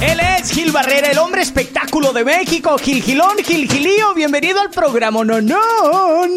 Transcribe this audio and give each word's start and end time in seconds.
Él 0.00 0.20
es 0.20 0.52
Gil 0.52 0.70
Barrera, 0.70 1.10
el 1.10 1.18
hombre 1.18 1.42
espectáculo 1.42 2.12
de 2.12 2.24
México. 2.24 2.78
Gil 2.78 3.02
Gilón, 3.02 3.36
Gil 3.44 3.68
Gilío, 3.68 4.14
bienvenido 4.14 4.60
al 4.60 4.70
programa 4.70 5.24
Nonón. 5.24 6.30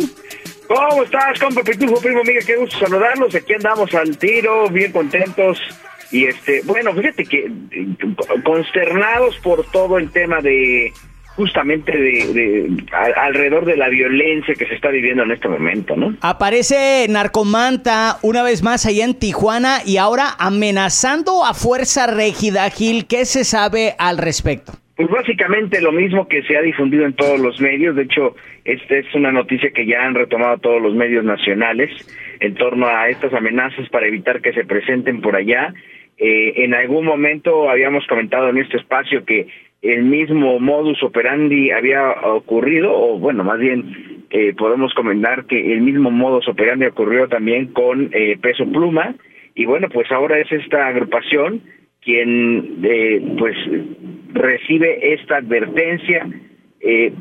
¿Cómo 0.67 1.03
estás, 1.03 1.39
compa 1.39 1.61
Pitufo, 1.61 2.01
primo 2.01 2.21
amiga? 2.21 2.41
Qué 2.45 2.55
gusto 2.55 2.79
saludarlos. 2.79 3.35
Aquí 3.35 3.53
andamos 3.53 3.93
al 3.93 4.17
tiro, 4.17 4.67
bien 4.69 4.91
contentos. 4.91 5.59
Y 6.11 6.25
este, 6.25 6.61
bueno, 6.63 6.91
fíjate 6.93 7.23
que 7.23 7.51
eh, 7.71 7.95
consternados 8.43 9.37
por 9.39 9.63
todo 9.69 9.99
el 9.99 10.11
tema 10.11 10.41
de 10.41 10.91
justamente 11.35 11.97
de, 11.97 12.83
alrededor 13.15 13.65
de 13.65 13.77
la 13.77 13.89
violencia 13.89 14.53
que 14.55 14.65
se 14.65 14.75
está 14.75 14.89
viviendo 14.89 15.23
en 15.23 15.31
este 15.31 15.47
momento, 15.47 15.95
¿no? 15.95 16.15
Aparece 16.21 17.05
Narcomanta 17.09 18.17
una 18.21 18.43
vez 18.43 18.63
más 18.63 18.85
allá 18.85 19.05
en 19.05 19.17
Tijuana 19.17 19.79
y 19.85 19.97
ahora 19.97 20.25
amenazando 20.39 21.45
a 21.45 21.53
Fuerza 21.53 22.07
Régida 22.07 22.69
Gil. 22.69 23.07
¿Qué 23.07 23.25
se 23.25 23.43
sabe 23.43 23.93
al 23.97 24.17
respecto? 24.17 24.73
Pues 24.95 25.09
básicamente 25.09 25.81
lo 25.81 25.91
mismo 25.91 26.27
que 26.27 26.43
se 26.43 26.57
ha 26.57 26.61
difundido 26.61 27.05
en 27.05 27.13
todos 27.13 27.39
los 27.39 27.59
medios. 27.59 27.95
De 27.95 28.03
hecho, 28.03 28.35
esta 28.65 28.97
es 28.97 29.05
una 29.15 29.31
noticia 29.31 29.71
que 29.71 29.85
ya 29.87 30.03
han 30.05 30.13
retomado 30.13 30.59
todos 30.59 30.81
los 30.81 30.93
medios 30.93 31.23
nacionales 31.23 31.89
en 32.39 32.53
torno 32.55 32.87
a 32.87 33.09
estas 33.09 33.33
amenazas 33.33 33.89
para 33.89 34.07
evitar 34.07 34.41
que 34.41 34.53
se 34.53 34.65
presenten 34.65 35.21
por 35.21 35.35
allá. 35.35 35.73
Eh, 36.17 36.65
en 36.65 36.75
algún 36.75 37.05
momento 37.05 37.69
habíamos 37.69 38.05
comentado 38.05 38.49
en 38.49 38.57
este 38.59 38.77
espacio 38.77 39.25
que 39.25 39.47
el 39.81 40.03
mismo 40.03 40.59
modus 40.59 41.01
operandi 41.03 41.71
había 41.71 42.11
ocurrido, 42.11 42.93
o 42.93 43.17
bueno, 43.17 43.43
más 43.43 43.59
bien 43.59 44.25
eh, 44.29 44.53
podemos 44.57 44.93
comentar 44.93 45.45
que 45.45 45.73
el 45.73 45.81
mismo 45.81 46.11
modus 46.11 46.47
operandi 46.47 46.85
ocurrió 46.85 47.27
también 47.27 47.67
con 47.67 48.09
eh, 48.13 48.37
Peso 48.41 48.65
Pluma, 48.65 49.15
y 49.55 49.65
bueno, 49.65 49.89
pues 49.89 50.11
ahora 50.11 50.39
es 50.39 50.51
esta 50.51 50.87
agrupación 50.87 51.61
quien 52.01 52.79
eh, 52.83 53.35
pues 53.37 53.55
recibe 54.33 55.13
esta 55.13 55.37
advertencia. 55.37 56.27
Eh, 56.79 57.13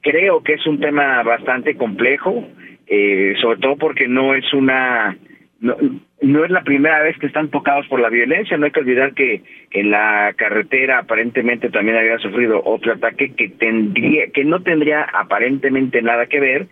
creo 0.00 0.42
que 0.42 0.54
es 0.54 0.66
un 0.66 0.80
tema 0.80 1.22
bastante 1.22 1.76
complejo, 1.76 2.48
eh, 2.86 3.34
sobre 3.40 3.58
todo 3.60 3.76
porque 3.76 4.08
no 4.08 4.34
es 4.34 4.52
una 4.52 5.16
no, 5.60 5.76
no 6.22 6.44
es 6.44 6.50
la 6.50 6.62
primera 6.62 7.02
vez 7.02 7.18
que 7.18 7.26
están 7.26 7.50
tocados 7.50 7.86
por 7.88 8.00
la 8.00 8.08
violencia. 8.08 8.56
No 8.56 8.66
hay 8.66 8.72
que 8.72 8.80
olvidar 8.80 9.14
que 9.14 9.42
en 9.70 9.90
la 9.90 10.32
carretera 10.36 10.98
aparentemente 10.98 11.70
también 11.70 11.96
había 11.96 12.18
sufrido 12.18 12.62
otro 12.64 12.92
ataque 12.92 13.32
que 13.34 13.48
tendría, 13.48 14.28
que 14.28 14.44
no 14.44 14.62
tendría 14.62 15.02
aparentemente 15.02 16.00
nada 16.02 16.26
que 16.26 16.40
ver. 16.40 16.66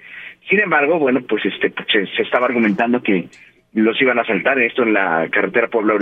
Sin 0.49 0.61
embargo, 0.61 0.99
bueno, 0.99 1.21
pues 1.29 1.45
este 1.45 1.73
se, 1.93 2.23
estaba 2.23 2.47
argumentando 2.47 3.03
que 3.03 3.27
los 3.75 4.01
iban 4.01 4.19
a 4.19 4.25
saltar 4.25 4.59
esto 4.59 4.83
en 4.83 4.93
la 4.93 5.29
carretera 5.31 5.69
Puebla 5.69 5.95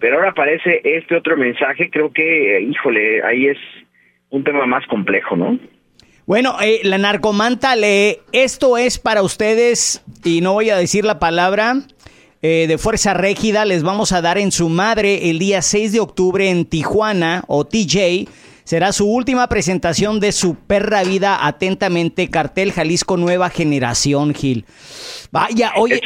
pero 0.00 0.16
ahora 0.16 0.30
aparece 0.30 0.80
este 0.84 1.16
otro 1.16 1.36
mensaje. 1.36 1.90
Creo 1.90 2.12
que, 2.12 2.60
híjole, 2.60 3.22
ahí 3.22 3.46
es 3.46 3.58
un 4.30 4.44
tema 4.44 4.66
más 4.66 4.86
complejo, 4.86 5.36
¿no? 5.36 5.58
Bueno, 6.26 6.56
eh, 6.60 6.80
la 6.82 6.98
narcomanta 6.98 7.74
lee, 7.74 8.18
esto 8.32 8.76
es 8.76 8.98
para 8.98 9.22
ustedes, 9.22 10.04
y 10.22 10.42
no 10.42 10.52
voy 10.52 10.68
a 10.68 10.76
decir 10.76 11.06
la 11.06 11.18
palabra, 11.18 11.76
eh, 12.40 12.66
de 12.68 12.78
Fuerza 12.78 13.14
Régida 13.14 13.64
les 13.64 13.82
vamos 13.82 14.12
a 14.12 14.22
dar 14.22 14.38
en 14.38 14.52
su 14.52 14.68
madre 14.68 15.28
el 15.30 15.40
día 15.40 15.60
6 15.60 15.92
de 15.92 16.00
octubre 16.00 16.48
en 16.48 16.64
Tijuana 16.64 17.44
o 17.48 17.66
TJ. 17.66 18.28
Será 18.62 18.92
su 18.92 19.06
última 19.06 19.48
presentación 19.48 20.20
de 20.20 20.30
su 20.30 20.54
perra 20.54 21.02
vida 21.02 21.46
atentamente, 21.46 22.28
cartel 22.28 22.72
Jalisco 22.72 23.16
Nueva 23.16 23.50
Generación, 23.50 24.34
Gil. 24.34 24.66
Vaya, 25.32 25.72
oye. 25.76 26.00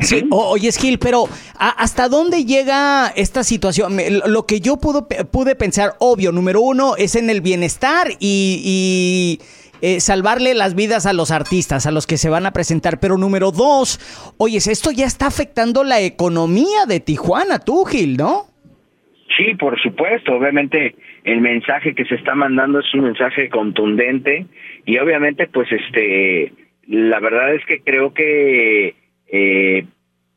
Sí, 0.00 0.24
oye, 0.30 0.72
Gil, 0.72 0.98
pero 0.98 1.28
¿hasta 1.58 2.08
dónde 2.08 2.44
llega 2.44 3.12
esta 3.14 3.44
situación? 3.44 3.98
Lo 4.26 4.46
que 4.46 4.60
yo 4.60 4.78
pude 4.78 5.54
pensar, 5.54 5.94
obvio, 5.98 6.32
número 6.32 6.62
uno, 6.62 6.96
es 6.96 7.16
en 7.16 7.28
el 7.28 7.40
bienestar 7.40 8.08
y 8.18 9.40
eh, 9.82 10.00
salvarle 10.00 10.54
las 10.54 10.74
vidas 10.74 11.06
a 11.06 11.12
los 11.12 11.32
artistas, 11.32 11.86
a 11.86 11.90
los 11.90 12.06
que 12.06 12.16
se 12.16 12.30
van 12.30 12.46
a 12.46 12.52
presentar. 12.52 13.00
Pero 13.00 13.18
número 13.18 13.50
dos, 13.50 13.98
oyes, 14.38 14.68
esto 14.68 14.90
ya 14.92 15.06
está 15.06 15.26
afectando 15.26 15.82
la 15.82 16.00
economía 16.00 16.86
de 16.86 17.00
Tijuana, 17.00 17.58
tú, 17.58 17.84
Gil, 17.84 18.16
¿no? 18.16 18.46
Sí, 19.36 19.54
por 19.58 19.80
supuesto. 19.80 20.34
Obviamente 20.34 20.94
el 21.24 21.40
mensaje 21.40 21.94
que 21.94 22.04
se 22.04 22.14
está 22.14 22.34
mandando 22.34 22.80
es 22.80 22.94
un 22.94 23.02
mensaje 23.02 23.48
contundente 23.48 24.46
y 24.86 24.98
obviamente 24.98 25.48
pues 25.48 25.68
este, 25.72 26.52
la 26.86 27.18
verdad 27.20 27.54
es 27.54 27.64
que 27.66 27.80
creo 27.80 28.14
que 28.14 28.94
eh, 29.28 29.84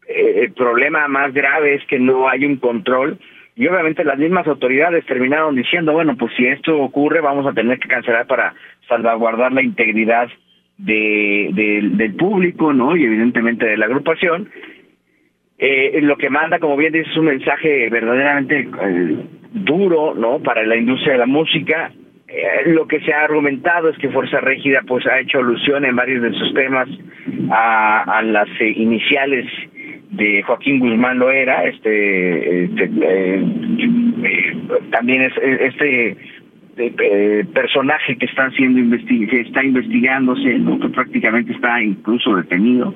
el 0.07 0.53
problema 0.53 1.07
más 1.07 1.33
grave 1.33 1.75
es 1.75 1.85
que 1.85 1.99
no 1.99 2.29
hay 2.29 2.45
un 2.45 2.57
control 2.57 3.19
y 3.55 3.67
obviamente 3.67 4.03
las 4.03 4.19
mismas 4.19 4.45
autoridades 4.47 5.05
terminaron 5.05 5.55
diciendo, 5.55 5.93
bueno, 5.93 6.17
pues 6.17 6.33
si 6.35 6.45
esto 6.45 6.77
ocurre 6.77 7.21
vamos 7.21 7.47
a 7.47 7.53
tener 7.53 7.79
que 7.79 7.87
cancelar 7.87 8.27
para 8.27 8.53
salvaguardar 8.87 9.53
la 9.53 9.63
integridad 9.63 10.27
de, 10.77 11.91
del 11.93 12.15
público, 12.15 12.73
¿no? 12.73 12.97
Y 12.97 13.05
evidentemente 13.05 13.65
de 13.65 13.77
la 13.77 13.85
agrupación. 13.85 14.49
Eh, 15.57 16.01
lo 16.01 16.17
que 16.17 16.29
manda, 16.29 16.59
como 16.59 16.75
bien 16.75 16.91
dices, 16.91 17.11
es 17.11 17.17
un 17.17 17.27
mensaje 17.27 17.89
verdaderamente 17.89 18.59
eh, 18.59 19.17
duro, 19.53 20.13
¿no? 20.13 20.39
Para 20.39 20.65
la 20.65 20.75
industria 20.75 21.13
de 21.13 21.19
la 21.19 21.25
música. 21.25 21.93
Eh, 22.27 22.71
lo 22.71 22.87
que 22.87 22.99
se 22.99 23.13
ha 23.13 23.23
argumentado 23.23 23.87
es 23.87 23.97
que 23.99 24.09
Fuerza 24.09 24.41
Régida, 24.41 24.81
pues, 24.85 25.05
ha 25.07 25.19
hecho 25.19 25.39
alusión 25.39 25.85
en 25.85 25.95
varios 25.95 26.21
de 26.23 26.33
sus 26.33 26.53
temas 26.53 26.89
a, 27.49 28.17
a 28.17 28.21
las 28.21 28.49
iniciales 28.59 29.45
de 30.15 30.43
Joaquín 30.43 30.79
Guzmán 30.79 31.19
lo 31.19 31.31
era, 31.31 31.63
este, 31.65 32.65
este 32.65 32.89
también 34.91 35.23
es 35.23 35.33
este 35.37 36.17
eh, 36.77 37.45
personaje 37.53 38.17
que 38.17 38.25
está 38.25 38.49
siendo 38.51 38.97
que 39.07 39.41
está 39.41 39.63
investigándose, 39.63 40.59
que 40.81 40.89
prácticamente 40.89 41.53
está 41.53 41.81
incluso 41.81 42.35
detenido, 42.35 42.95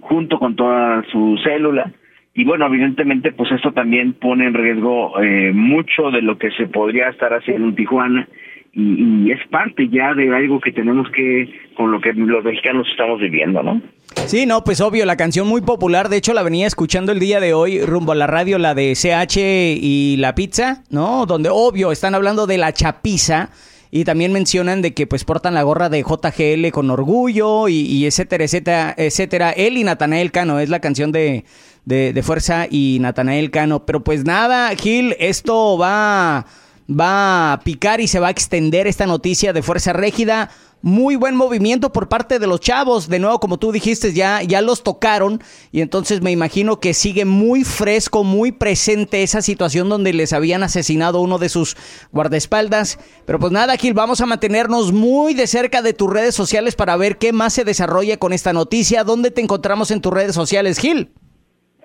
junto 0.00 0.38
con 0.38 0.56
toda 0.56 1.04
su 1.10 1.38
célula. 1.44 1.92
Y 2.34 2.44
bueno, 2.44 2.66
evidentemente, 2.66 3.30
pues 3.32 3.52
esto 3.52 3.72
también 3.72 4.14
pone 4.14 4.46
en 4.46 4.54
riesgo 4.54 5.20
eh, 5.22 5.52
mucho 5.52 6.10
de 6.10 6.22
lo 6.22 6.38
que 6.38 6.50
se 6.52 6.66
podría 6.66 7.10
estar 7.10 7.32
haciendo 7.32 7.68
en 7.68 7.74
Tijuana 7.74 8.28
y, 8.72 9.30
es 9.30 9.46
parte 9.48 9.88
ya 9.88 10.14
de 10.14 10.34
algo 10.34 10.60
que 10.60 10.72
tenemos 10.72 11.08
que, 11.10 11.48
con 11.74 11.92
lo 11.92 12.00
que 12.00 12.12
los 12.14 12.42
mexicanos 12.42 12.88
estamos 12.90 13.20
viviendo, 13.20 13.62
¿no? 13.62 13.82
Sí, 14.26 14.46
no, 14.46 14.64
pues 14.64 14.80
obvio, 14.80 15.04
la 15.04 15.16
canción 15.16 15.46
muy 15.46 15.60
popular, 15.60 16.08
de 16.08 16.16
hecho 16.16 16.32
la 16.32 16.42
venía 16.42 16.66
escuchando 16.66 17.12
el 17.12 17.18
día 17.18 17.40
de 17.40 17.54
hoy 17.54 17.80
rumbo 17.84 18.12
a 18.12 18.14
la 18.14 18.26
radio, 18.26 18.58
la 18.58 18.74
de 18.74 18.94
CH 18.94 19.36
y 19.36 20.16
la 20.18 20.34
pizza, 20.34 20.82
¿no? 20.90 21.26
Donde 21.26 21.50
obvio 21.50 21.92
están 21.92 22.14
hablando 22.14 22.46
de 22.46 22.56
la 22.56 22.72
chapiza 22.72 23.50
y 23.90 24.04
también 24.04 24.32
mencionan 24.32 24.80
de 24.80 24.94
que 24.94 25.06
pues 25.06 25.24
portan 25.24 25.52
la 25.52 25.62
gorra 25.62 25.90
de 25.90 26.02
JGL 26.02 26.70
con 26.70 26.90
orgullo 26.90 27.68
y, 27.68 28.06
etcétera, 28.06 28.44
etcétera, 28.44 28.94
etcétera. 28.96 29.50
Él 29.50 29.76
y 29.76 29.84
Natanael 29.84 30.32
Cano, 30.32 30.60
es 30.60 30.70
la 30.70 30.80
canción 30.80 31.12
de, 31.12 31.44
de, 31.84 32.14
de 32.14 32.22
Fuerza 32.22 32.66
y 32.70 32.96
Natanael 33.00 33.50
Cano. 33.50 33.84
Pero 33.84 34.02
pues 34.02 34.24
nada, 34.24 34.74
Gil, 34.76 35.14
esto 35.18 35.76
va 35.76 36.46
va 36.88 37.52
a 37.52 37.60
picar 37.60 38.00
y 38.00 38.08
se 38.08 38.20
va 38.20 38.28
a 38.28 38.30
extender 38.30 38.86
esta 38.86 39.06
noticia 39.06 39.52
de 39.52 39.62
Fuerza 39.62 39.92
Régida 39.92 40.50
muy 40.82 41.14
buen 41.16 41.36
movimiento 41.36 41.92
por 41.92 42.08
parte 42.08 42.38
de 42.38 42.46
los 42.46 42.60
chavos. 42.60 43.08
De 43.08 43.18
nuevo, 43.18 43.38
como 43.38 43.58
tú 43.58 43.72
dijiste, 43.72 44.12
ya, 44.12 44.42
ya 44.42 44.60
los 44.60 44.82
tocaron 44.82 45.38
y 45.70 45.80
entonces 45.80 46.22
me 46.22 46.32
imagino 46.32 46.80
que 46.80 46.92
sigue 46.92 47.24
muy 47.24 47.64
fresco, 47.64 48.24
muy 48.24 48.52
presente 48.52 49.22
esa 49.22 49.40
situación 49.40 49.88
donde 49.88 50.12
les 50.12 50.32
habían 50.32 50.62
asesinado 50.62 51.20
uno 51.20 51.38
de 51.38 51.48
sus 51.48 51.76
guardaespaldas. 52.10 52.98
Pero 53.24 53.38
pues 53.38 53.52
nada, 53.52 53.76
Gil, 53.76 53.94
vamos 53.94 54.20
a 54.20 54.26
mantenernos 54.26 54.92
muy 54.92 55.34
de 55.34 55.46
cerca 55.46 55.82
de 55.82 55.94
tus 55.94 56.12
redes 56.12 56.34
sociales 56.34 56.74
para 56.74 56.96
ver 56.96 57.16
qué 57.16 57.32
más 57.32 57.54
se 57.54 57.64
desarrolla 57.64 58.16
con 58.16 58.32
esta 58.32 58.52
noticia. 58.52 59.04
¿Dónde 59.04 59.30
te 59.30 59.40
encontramos 59.40 59.90
en 59.90 60.00
tus 60.00 60.12
redes 60.12 60.34
sociales, 60.34 60.78
Gil? 60.78 61.10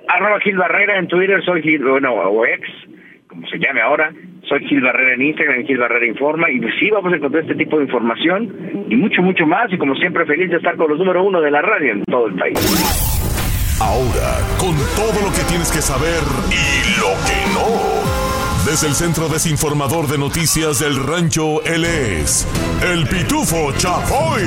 Arroba 0.07 0.39
Gil 0.39 0.57
Barrera 0.57 0.97
en 0.97 1.07
Twitter, 1.07 1.43
soy 1.45 1.61
Gil, 1.61 1.83
bueno, 1.83 2.13
o 2.13 2.45
ex, 2.45 2.61
como 3.37 3.47
se 3.47 3.59
llame 3.59 3.81
ahora. 3.81 4.11
Soy 4.49 4.65
Gil 4.67 4.81
Barrera 4.81 5.13
en 5.13 5.21
Instagram, 5.21 5.65
Gil 5.65 5.77
Barrera 5.77 6.05
Informa, 6.05 6.49
y 6.49 6.59
pues 6.59 6.73
sí 6.79 6.89
vamos 6.89 7.11
a 7.11 7.17
encontrar 7.17 7.43
este 7.43 7.55
tipo 7.55 7.77
de 7.77 7.83
información 7.83 8.87
y 8.89 8.95
mucho, 8.95 9.21
mucho 9.21 9.45
más. 9.45 9.71
Y 9.71 9.77
como 9.77 9.93
siempre, 9.95 10.25
feliz 10.25 10.49
de 10.49 10.57
estar 10.57 10.75
con 10.77 10.89
los 10.89 10.97
número 10.97 11.23
uno 11.23 11.41
de 11.41 11.51
la 11.51 11.61
radio 11.61 11.93
en 11.93 12.03
todo 12.05 12.27
el 12.27 12.35
país. 12.35 12.57
Ahora, 13.79 14.39
con 14.57 14.75
todo 14.95 15.21
lo 15.21 15.31
que 15.35 15.43
tienes 15.49 15.71
que 15.71 15.81
saber 15.81 16.23
y 16.49 16.99
lo 16.99 17.13
que 17.27 17.37
no. 17.53 18.69
Desde 18.69 18.87
el 18.87 18.93
Centro 18.93 19.29
Desinformador 19.29 20.07
de 20.07 20.17
Noticias 20.17 20.79
del 20.79 20.95
Rancho, 20.95 21.63
él 21.63 21.85
es 21.85 22.47
el 22.83 23.05
Pitufo 23.05 23.71
Chapoy. 23.77 24.43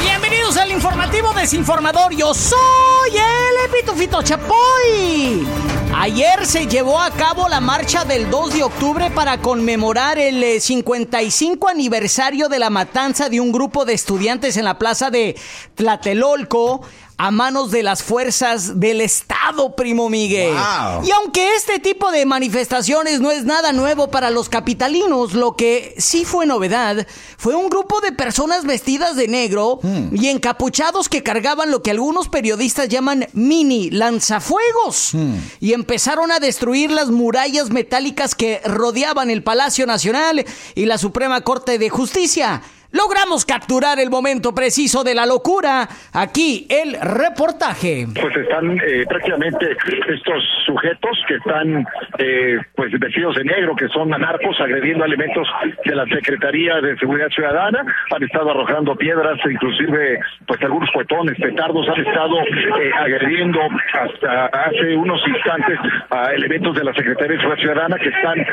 Bienvenidos 0.00 0.56
al 0.58 0.70
informativo 0.70 1.32
desinformador. 1.34 2.14
Yo 2.14 2.32
soy 2.34 3.16
el 3.16 3.70
Pitufito 3.72 4.22
Chapoy. 4.22 5.46
Ayer 5.94 6.44
se 6.44 6.66
llevó 6.66 7.00
a 7.00 7.10
cabo 7.10 7.48
la 7.48 7.60
marcha 7.60 8.04
del 8.04 8.30
2 8.30 8.54
de 8.54 8.62
octubre 8.62 9.10
para 9.10 9.38
conmemorar 9.38 10.18
el 10.18 10.60
55 10.60 11.66
aniversario 11.66 12.48
de 12.48 12.58
la 12.58 12.68
matanza 12.68 13.28
de 13.28 13.40
un 13.40 13.52
grupo 13.52 13.84
de 13.84 13.94
estudiantes 13.94 14.56
en 14.58 14.66
la 14.66 14.78
plaza 14.78 15.10
de 15.10 15.34
Tlatelolco 15.74 16.82
a 17.18 17.32
manos 17.32 17.72
de 17.72 17.82
las 17.82 18.04
fuerzas 18.04 18.78
del 18.78 19.00
Estado, 19.00 19.74
primo 19.74 20.08
Miguel. 20.08 20.54
Y 21.02 21.10
aunque 21.10 21.56
este 21.56 21.80
tipo 21.80 22.12
de 22.12 22.24
manifestaciones 22.24 23.20
no 23.20 23.32
es 23.32 23.44
nada 23.44 23.72
nuevo 23.72 24.08
para 24.08 24.30
los 24.30 24.48
capitalinos, 24.48 25.34
lo 25.34 25.56
que 25.56 25.96
sí 25.98 26.24
fue 26.24 26.46
novedad 26.46 27.08
fue 27.36 27.56
un 27.56 27.70
grupo 27.70 28.00
de 28.00 28.12
personas 28.12 28.64
vestidas 28.64 29.16
de 29.16 29.26
negro 29.26 29.80
hmm. 29.82 30.14
y 30.14 30.28
encapuchados 30.28 31.08
que 31.08 31.24
cargaban 31.24 31.72
lo 31.72 31.82
que 31.82 31.90
algunos 31.90 32.28
periodistas 32.28 32.88
llaman 32.88 33.26
mini 33.32 33.90
lanzafuegos. 33.90 35.10
Hmm. 35.12 35.34
Y 35.58 35.72
empezaron 35.72 36.30
a 36.30 36.38
destruir 36.38 36.92
las 36.92 37.08
murallas 37.10 37.70
metálicas 37.70 38.36
que 38.36 38.60
rodeaban 38.64 39.28
el 39.28 39.42
Palacio 39.42 39.86
Nacional 39.86 40.46
y 40.76 40.84
la 40.86 40.98
Suprema 40.98 41.40
Corte 41.40 41.78
de 41.78 41.90
Justicia. 41.90 42.62
Logramos 42.90 43.44
capturar 43.44 44.00
el 44.00 44.08
momento 44.08 44.54
preciso 44.54 45.04
de 45.04 45.14
la 45.14 45.26
locura. 45.26 45.86
Aquí 46.14 46.66
el 46.70 46.96
reportaje. 46.98 48.06
Pues 48.18 48.34
están 48.34 48.80
eh, 48.80 49.04
prácticamente 49.06 49.76
estos 50.08 50.42
sujetos 50.64 51.22
que 51.28 51.34
están 51.34 51.86
eh, 52.18 52.56
pues 52.74 52.90
vestidos 52.98 53.36
de 53.36 53.44
negro, 53.44 53.76
que 53.76 53.88
son 53.88 54.14
anarcos, 54.14 54.58
agrediendo 54.58 55.04
elementos 55.04 55.46
de 55.84 55.94
la 55.94 56.06
Secretaría 56.06 56.80
de 56.80 56.96
Seguridad 56.96 57.28
Ciudadana. 57.28 57.84
Han 58.10 58.22
estado 58.22 58.52
arrojando 58.52 58.96
piedras, 58.96 59.38
inclusive 59.44 60.20
pues 60.46 60.62
algunos 60.62 60.90
cuetones, 60.90 61.36
petardos, 61.38 61.86
han 61.90 62.06
estado 62.06 62.40
eh, 62.40 62.90
agrediendo 62.98 63.60
hasta 64.00 64.46
hace 64.46 64.96
unos 64.96 65.20
instantes 65.28 65.78
a 66.08 66.32
elementos 66.32 66.74
de 66.74 66.84
la 66.84 66.94
Secretaría 66.94 67.36
de 67.36 67.42
Seguridad 67.42 67.60
Ciudadana 67.60 67.96
que 67.98 68.08
están 68.08 68.46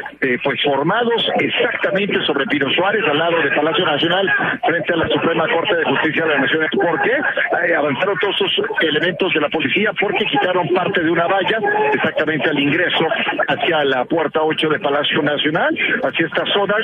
pues 0.43 0.61
formados 0.61 1.25
exactamente 1.39 2.21
sobre 2.25 2.45
Pino 2.47 2.69
Suárez, 2.71 3.01
al 3.09 3.17
lado 3.17 3.37
del 3.37 3.55
Palacio 3.55 3.85
Nacional 3.85 4.24
frente 4.65 4.93
a 4.93 4.97
la 4.97 5.07
Suprema 5.07 5.47
Corte 5.47 5.75
de 5.75 5.83
Justicia 5.85 6.23
de 6.23 6.29
las 6.29 6.41
Naciones. 6.41 6.69
¿Por 6.71 7.01
qué? 7.01 7.11
Eh, 7.11 7.75
avanzaron 7.75 8.17
todos 8.19 8.35
esos 8.35 8.65
elementos 8.81 9.33
de 9.33 9.41
la 9.41 9.49
policía 9.49 9.91
porque 9.99 10.25
quitaron 10.25 10.67
parte 10.69 11.01
de 11.01 11.09
una 11.09 11.27
valla 11.27 11.59
exactamente 11.93 12.49
al 12.49 12.59
ingreso 12.59 13.07
hacia 13.47 13.83
la 13.85 14.05
puerta 14.05 14.41
8 14.43 14.69
de 14.69 14.79
Palacio 14.79 15.21
Nacional, 15.21 15.77
hacia 16.03 16.25
esta 16.25 16.45
zona. 16.53 16.75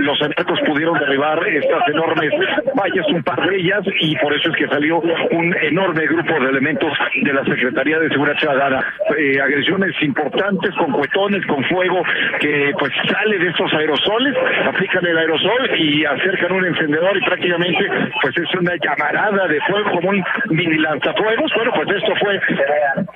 Los 0.00 0.20
anarcos 0.22 0.60
pudieron 0.66 0.98
derribar 0.98 1.46
estas 1.46 1.88
enormes 1.88 2.32
vallas, 2.74 3.06
un 3.08 3.22
par 3.22 3.48
de 3.48 3.56
ellas, 3.56 3.82
y 4.00 4.16
por 4.16 4.32
eso 4.34 4.50
es 4.50 4.56
que 4.56 4.68
salió 4.68 4.98
un 4.98 5.54
enorme 5.62 6.06
grupo 6.06 6.40
de 6.40 6.50
elementos 6.50 6.92
de 7.22 7.32
la 7.32 7.44
Secretaría 7.44 7.98
de 7.98 8.08
Seguridad 8.08 8.38
Ciudadana. 8.38 8.84
Eh, 9.16 9.40
agresiones 9.40 9.94
importantes 10.02 10.74
con 10.76 10.92
cuetones, 10.92 11.44
con 11.46 11.62
fuego, 11.64 12.02
que 12.40 12.72
pues 12.78 12.92
sale 13.10 13.38
de 13.38 13.48
estos 13.48 13.72
aerosoles, 13.72 14.34
aplican 14.66 15.04
el 15.06 15.18
aerosol 15.18 15.70
y 15.78 16.04
acercan 16.04 16.52
un 16.52 16.66
y 16.88 17.20
prácticamente 17.24 17.90
pues 18.22 18.36
es 18.36 18.54
una 18.54 18.72
llamarada 18.76 19.46
de 19.46 19.60
fuego 19.62 19.90
como 19.90 20.10
un 20.10 20.24
mini 20.50 20.78
lanzafuegos. 20.78 21.52
Bueno, 21.54 21.72
pues 21.74 21.88
esto 21.96 22.14
fue 22.16 22.40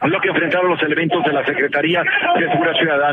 lo 0.08 0.20
que 0.20 0.28
enfrentaron 0.28 0.70
los 0.70 0.82
elementos 0.82 1.24
de 1.24 1.32
la 1.32 1.44
Secretaría 1.44 2.02
de 2.02 2.48
Seguridad 2.50 2.74
Ciudadana. 2.74 3.11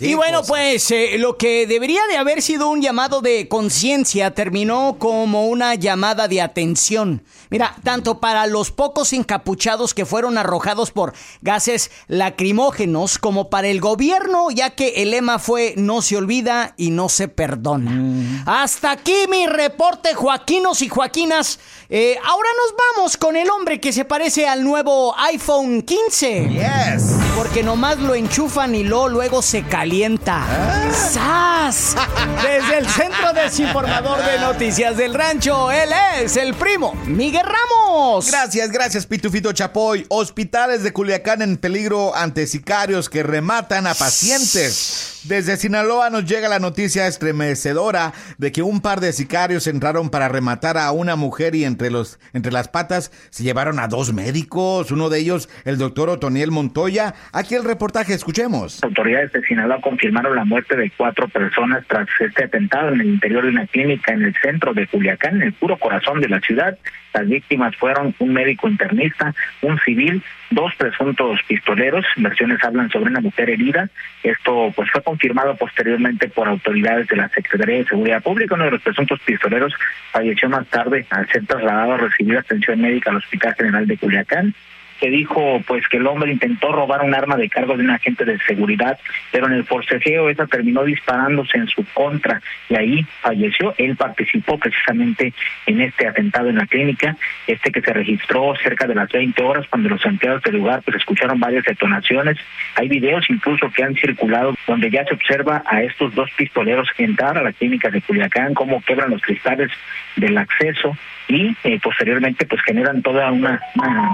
Y 0.00 0.14
bueno, 0.14 0.42
pues 0.46 0.90
eh, 0.90 1.16
lo 1.18 1.36
que 1.36 1.66
debería 1.66 2.06
de 2.08 2.16
haber 2.16 2.40
sido 2.40 2.68
un 2.68 2.80
llamado 2.80 3.20
de 3.20 3.48
conciencia 3.48 4.32
terminó 4.32 4.96
como 4.98 5.48
una 5.48 5.74
llamada 5.74 6.28
de 6.28 6.40
atención. 6.40 7.22
Mira, 7.50 7.74
tanto 7.82 8.20
para 8.20 8.46
los 8.46 8.70
pocos 8.70 9.12
encapuchados 9.12 9.94
que 9.94 10.06
fueron 10.06 10.38
arrojados 10.38 10.90
por 10.90 11.14
gases 11.42 11.90
lacrimógenos 12.06 13.18
como 13.18 13.50
para 13.50 13.68
el 13.68 13.80
gobierno, 13.80 14.50
ya 14.50 14.70
que 14.70 15.02
el 15.02 15.10
lema 15.10 15.38
fue 15.38 15.74
no 15.76 16.02
se 16.02 16.16
olvida 16.16 16.74
y 16.76 16.90
no 16.90 17.08
se 17.08 17.28
perdona. 17.28 17.90
Mm. 17.90 18.44
Hasta 18.46 18.92
aquí 18.92 19.16
mi 19.28 19.46
reporte, 19.46 20.14
Joaquinos 20.14 20.82
y 20.82 20.88
Joaquinas. 20.88 21.58
Eh, 21.88 22.16
ahora 22.24 22.48
nos 22.56 22.74
vamos 22.96 23.16
con 23.16 23.36
el 23.36 23.50
hombre 23.50 23.80
que 23.80 23.92
se 23.92 24.04
parece 24.04 24.46
al 24.46 24.62
nuevo 24.62 25.14
iPhone 25.18 25.82
15. 25.82 26.48
Yes. 26.50 27.17
Porque 27.38 27.62
nomás 27.62 28.00
lo 28.00 28.16
enchufan 28.16 28.74
y 28.74 28.82
lo 28.82 29.08
luego 29.08 29.42
se 29.42 29.62
calienta. 29.62 30.44
¡Sas! 30.92 31.94
Desde 32.42 32.78
el 32.78 32.88
Centro 32.88 33.32
Desinformador 33.32 34.18
de 34.24 34.40
Noticias 34.40 34.96
del 34.96 35.14
Rancho, 35.14 35.70
él 35.70 35.88
es 36.20 36.36
el 36.36 36.54
primo 36.54 36.94
Miguel 37.06 37.46
Ramos. 37.46 38.26
Gracias, 38.26 38.72
gracias, 38.72 39.06
Pitufito 39.06 39.52
Chapoy. 39.52 40.04
Hospitales 40.08 40.82
de 40.82 40.92
Culiacán 40.92 41.40
en 41.42 41.58
peligro 41.58 42.12
ante 42.16 42.44
sicarios 42.48 43.08
que 43.08 43.22
rematan 43.22 43.86
a 43.86 43.94
pacientes. 43.94 45.17
Desde 45.24 45.56
Sinaloa 45.56 46.10
nos 46.10 46.26
llega 46.26 46.48
la 46.48 46.60
noticia 46.60 47.08
estremecedora 47.08 48.12
de 48.38 48.52
que 48.52 48.62
un 48.62 48.80
par 48.80 49.00
de 49.00 49.12
sicarios 49.12 49.66
entraron 49.66 50.10
para 50.10 50.28
rematar 50.28 50.78
a 50.78 50.92
una 50.92 51.16
mujer 51.16 51.56
y 51.56 51.64
entre, 51.64 51.90
los, 51.90 52.20
entre 52.34 52.52
las 52.52 52.68
patas 52.68 53.10
se 53.30 53.42
llevaron 53.42 53.80
a 53.80 53.88
dos 53.88 54.12
médicos, 54.12 54.92
uno 54.92 55.08
de 55.08 55.18
ellos 55.18 55.48
el 55.64 55.76
doctor 55.76 56.08
Otoniel 56.08 56.52
Montoya. 56.52 57.14
Aquí 57.32 57.56
el 57.56 57.64
reportaje, 57.64 58.14
escuchemos. 58.14 58.82
Autoridades 58.84 59.32
de 59.32 59.42
Sinaloa 59.42 59.80
confirmaron 59.80 60.36
la 60.36 60.44
muerte 60.44 60.76
de 60.76 60.90
cuatro 60.96 61.26
personas 61.28 61.84
tras 61.88 62.06
este 62.20 62.44
atentado 62.44 62.92
en 62.92 63.00
el 63.00 63.08
interior 63.08 63.42
de 63.42 63.50
una 63.50 63.66
clínica 63.66 64.12
en 64.12 64.22
el 64.22 64.34
centro 64.40 64.72
de 64.72 64.86
Culiacán, 64.86 65.36
en 65.36 65.42
el 65.42 65.52
puro 65.52 65.78
corazón 65.78 66.20
de 66.20 66.28
la 66.28 66.40
ciudad. 66.40 66.78
Las 67.12 67.26
víctimas 67.26 67.74
fueron 67.76 68.14
un 68.20 68.32
médico 68.32 68.68
internista, 68.68 69.34
un 69.62 69.78
civil, 69.80 70.22
dos 70.50 70.74
presuntos 70.76 71.40
pistoleros. 71.46 72.04
Versiones 72.16 72.62
hablan 72.62 72.90
sobre 72.90 73.10
una 73.10 73.20
mujer 73.20 73.50
herida. 73.50 73.88
Esto 74.22 74.72
pues 74.74 74.90
fue 74.90 75.02
confirmado 75.02 75.56
posteriormente 75.56 76.28
por 76.28 76.48
autoridades 76.48 77.06
de 77.08 77.16
la 77.16 77.28
Secretaría 77.28 77.78
de 77.78 77.84
Seguridad 77.84 78.22
Pública. 78.22 78.54
Uno 78.54 78.64
de 78.64 78.72
los 78.72 78.82
presuntos 78.82 79.20
pistoleros 79.20 79.74
falleció 80.12 80.48
más 80.48 80.66
tarde 80.68 81.06
al 81.10 81.28
ser 81.28 81.46
trasladado 81.46 81.94
a 81.94 81.98
recibir 81.98 82.36
atención 82.38 82.80
médica 82.80 83.10
al 83.10 83.16
Hospital 83.16 83.54
General 83.54 83.86
de 83.86 83.96
Culiacán 83.96 84.54
que 85.00 85.10
dijo 85.10 85.62
pues 85.66 85.86
que 85.88 85.98
el 85.98 86.06
hombre 86.06 86.32
intentó 86.32 86.72
robar 86.72 87.02
un 87.02 87.14
arma 87.14 87.36
de 87.36 87.48
cargo 87.48 87.76
de 87.76 87.84
un 87.84 87.90
agente 87.90 88.24
de 88.24 88.38
seguridad, 88.40 88.98
pero 89.30 89.46
en 89.46 89.52
el 89.52 89.64
forcejeo 89.64 90.28
esa 90.28 90.46
terminó 90.46 90.84
disparándose 90.84 91.58
en 91.58 91.68
su 91.68 91.84
contra 91.94 92.40
y 92.68 92.74
ahí 92.74 93.06
falleció. 93.20 93.74
Él 93.78 93.96
participó 93.96 94.58
precisamente 94.58 95.32
en 95.66 95.80
este 95.80 96.06
atentado 96.06 96.48
en 96.48 96.56
la 96.56 96.66
clínica, 96.66 97.16
este 97.46 97.70
que 97.70 97.80
se 97.80 97.92
registró 97.92 98.54
cerca 98.62 98.86
de 98.86 98.94
las 98.94 99.10
20 99.10 99.42
horas 99.42 99.66
cuando 99.68 99.88
los 99.88 100.04
empleados 100.04 100.42
del 100.42 100.56
lugar 100.56 100.82
pues 100.84 100.96
escucharon 100.96 101.40
varias 101.40 101.64
detonaciones. 101.64 102.38
Hay 102.74 102.88
videos 102.88 103.24
incluso 103.28 103.70
que 103.70 103.84
han 103.84 103.94
circulado 103.94 104.54
donde 104.66 104.90
ya 104.90 105.04
se 105.04 105.14
observa 105.14 105.62
a 105.66 105.82
estos 105.82 106.14
dos 106.14 106.30
pistoleros 106.36 106.88
entrar 106.98 107.38
a 107.38 107.42
la 107.42 107.52
clínica 107.52 107.90
de 107.90 108.02
Culiacán, 108.02 108.54
cómo 108.54 108.82
quebran 108.82 109.10
los 109.10 109.22
cristales 109.22 109.70
del 110.16 110.36
acceso 110.36 110.96
y 111.28 111.54
eh, 111.62 111.78
posteriormente 111.82 112.46
pues 112.46 112.62
generan 112.62 113.02
toda 113.02 113.30
una, 113.30 113.60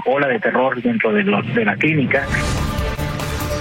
ola 0.05 0.27
de 0.27 0.39
terror 0.39 0.74
dentro 0.81 1.11
de, 1.13 1.23
de 1.23 1.65
la 1.65 1.75
clínica. 1.75 2.25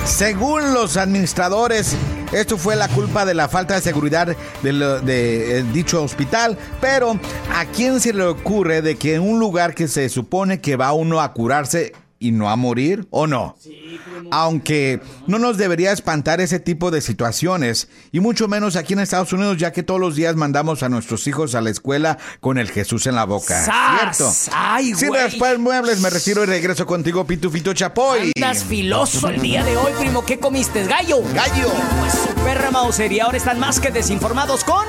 Según 0.04 0.74
los 0.74 0.96
administradores, 0.98 1.96
esto 2.32 2.58
fue 2.58 2.76
la 2.76 2.88
culpa 2.88 3.24
de 3.24 3.32
la 3.32 3.48
falta 3.48 3.74
de 3.74 3.80
seguridad 3.80 4.36
de, 4.62 4.72
de, 4.72 5.58
eh, 5.58 5.64
dicho 5.72 6.02
hospital, 6.02 6.58
pero 6.80 7.18
¿a 7.54 7.64
quién 7.66 8.00
se 8.00 8.12
le 8.12 8.24
ocurre 8.24 8.82
de 8.82 8.96
que 8.96 9.14
en 9.14 9.22
un 9.22 9.40
lugar 9.40 9.74
que 9.74 9.88
se 9.88 10.08
supone 10.10 10.60
que 10.60 10.76
va 10.76 10.92
uno 10.92 11.20
a 11.20 11.32
curarse 11.32 11.92
y 12.18 12.32
no 12.32 12.50
a 12.50 12.56
morir 12.56 13.06
o 13.10 13.26
no? 13.26 13.56
Sí, 13.58 13.83
aunque 14.30 15.00
no 15.26 15.38
nos 15.38 15.56
debería 15.56 15.92
espantar 15.92 16.40
ese 16.40 16.60
tipo 16.60 16.90
de 16.90 17.00
situaciones, 17.00 17.88
y 18.12 18.20
mucho 18.20 18.48
menos 18.48 18.76
aquí 18.76 18.92
en 18.92 19.00
Estados 19.00 19.32
Unidos, 19.32 19.58
ya 19.58 19.72
que 19.72 19.82
todos 19.82 20.00
los 20.00 20.16
días 20.16 20.36
mandamos 20.36 20.82
a 20.82 20.88
nuestros 20.88 21.26
hijos 21.26 21.54
a 21.54 21.60
la 21.60 21.70
escuela 21.70 22.18
con 22.40 22.58
el 22.58 22.70
Jesús 22.70 23.06
en 23.06 23.14
la 23.14 23.24
boca. 23.24 23.64
¡Sas! 23.64 24.16
¿Cierto? 24.16 24.32
¡Ay, 24.56 24.94
Sin 24.94 25.12
raspar 25.14 25.58
muebles, 25.58 26.00
me 26.00 26.10
retiro 26.10 26.42
y 26.42 26.46
regreso 26.46 26.86
contigo, 26.86 27.26
Pitufito 27.26 27.72
Chapoy. 27.72 28.32
Andas 28.36 28.64
filoso 28.64 29.28
el 29.28 29.40
día 29.40 29.64
de 29.64 29.76
hoy, 29.76 29.92
primo. 29.98 30.24
¿Qué 30.24 30.38
comiste? 30.38 30.84
¿Gallo? 30.84 31.22
Gallo. 31.34 31.68
Pues 32.00 32.12
su 32.12 32.34
perra 32.44 32.70
Mauser 32.70 33.12
y 33.12 33.20
ahora 33.20 33.36
están 33.36 33.58
más 33.58 33.80
que 33.80 33.90
desinformados 33.90 34.64
con 34.64 34.84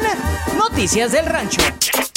Noticias 0.58 1.12
del 1.12 1.26
Rancho. 1.26 1.62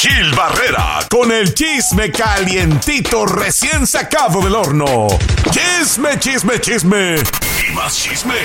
Gil 0.01 0.31
Barrera 0.31 1.01
con 1.11 1.33
el 1.33 1.53
chisme 1.55 2.13
calientito 2.13 3.27
recién 3.27 3.85
sacado 3.85 4.41
del 4.41 4.55
horno. 4.55 5.09
Chisme, 5.51 6.17
chisme, 6.21 6.61
chisme. 6.61 7.17
Y 7.17 7.73
más 7.73 7.97
chisme. 7.97 8.37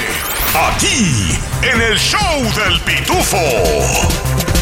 Aquí, 0.55 1.37
en 1.61 1.79
el 1.79 1.99
show 1.99 2.41
del 2.55 2.81
pitufo. 2.81 4.52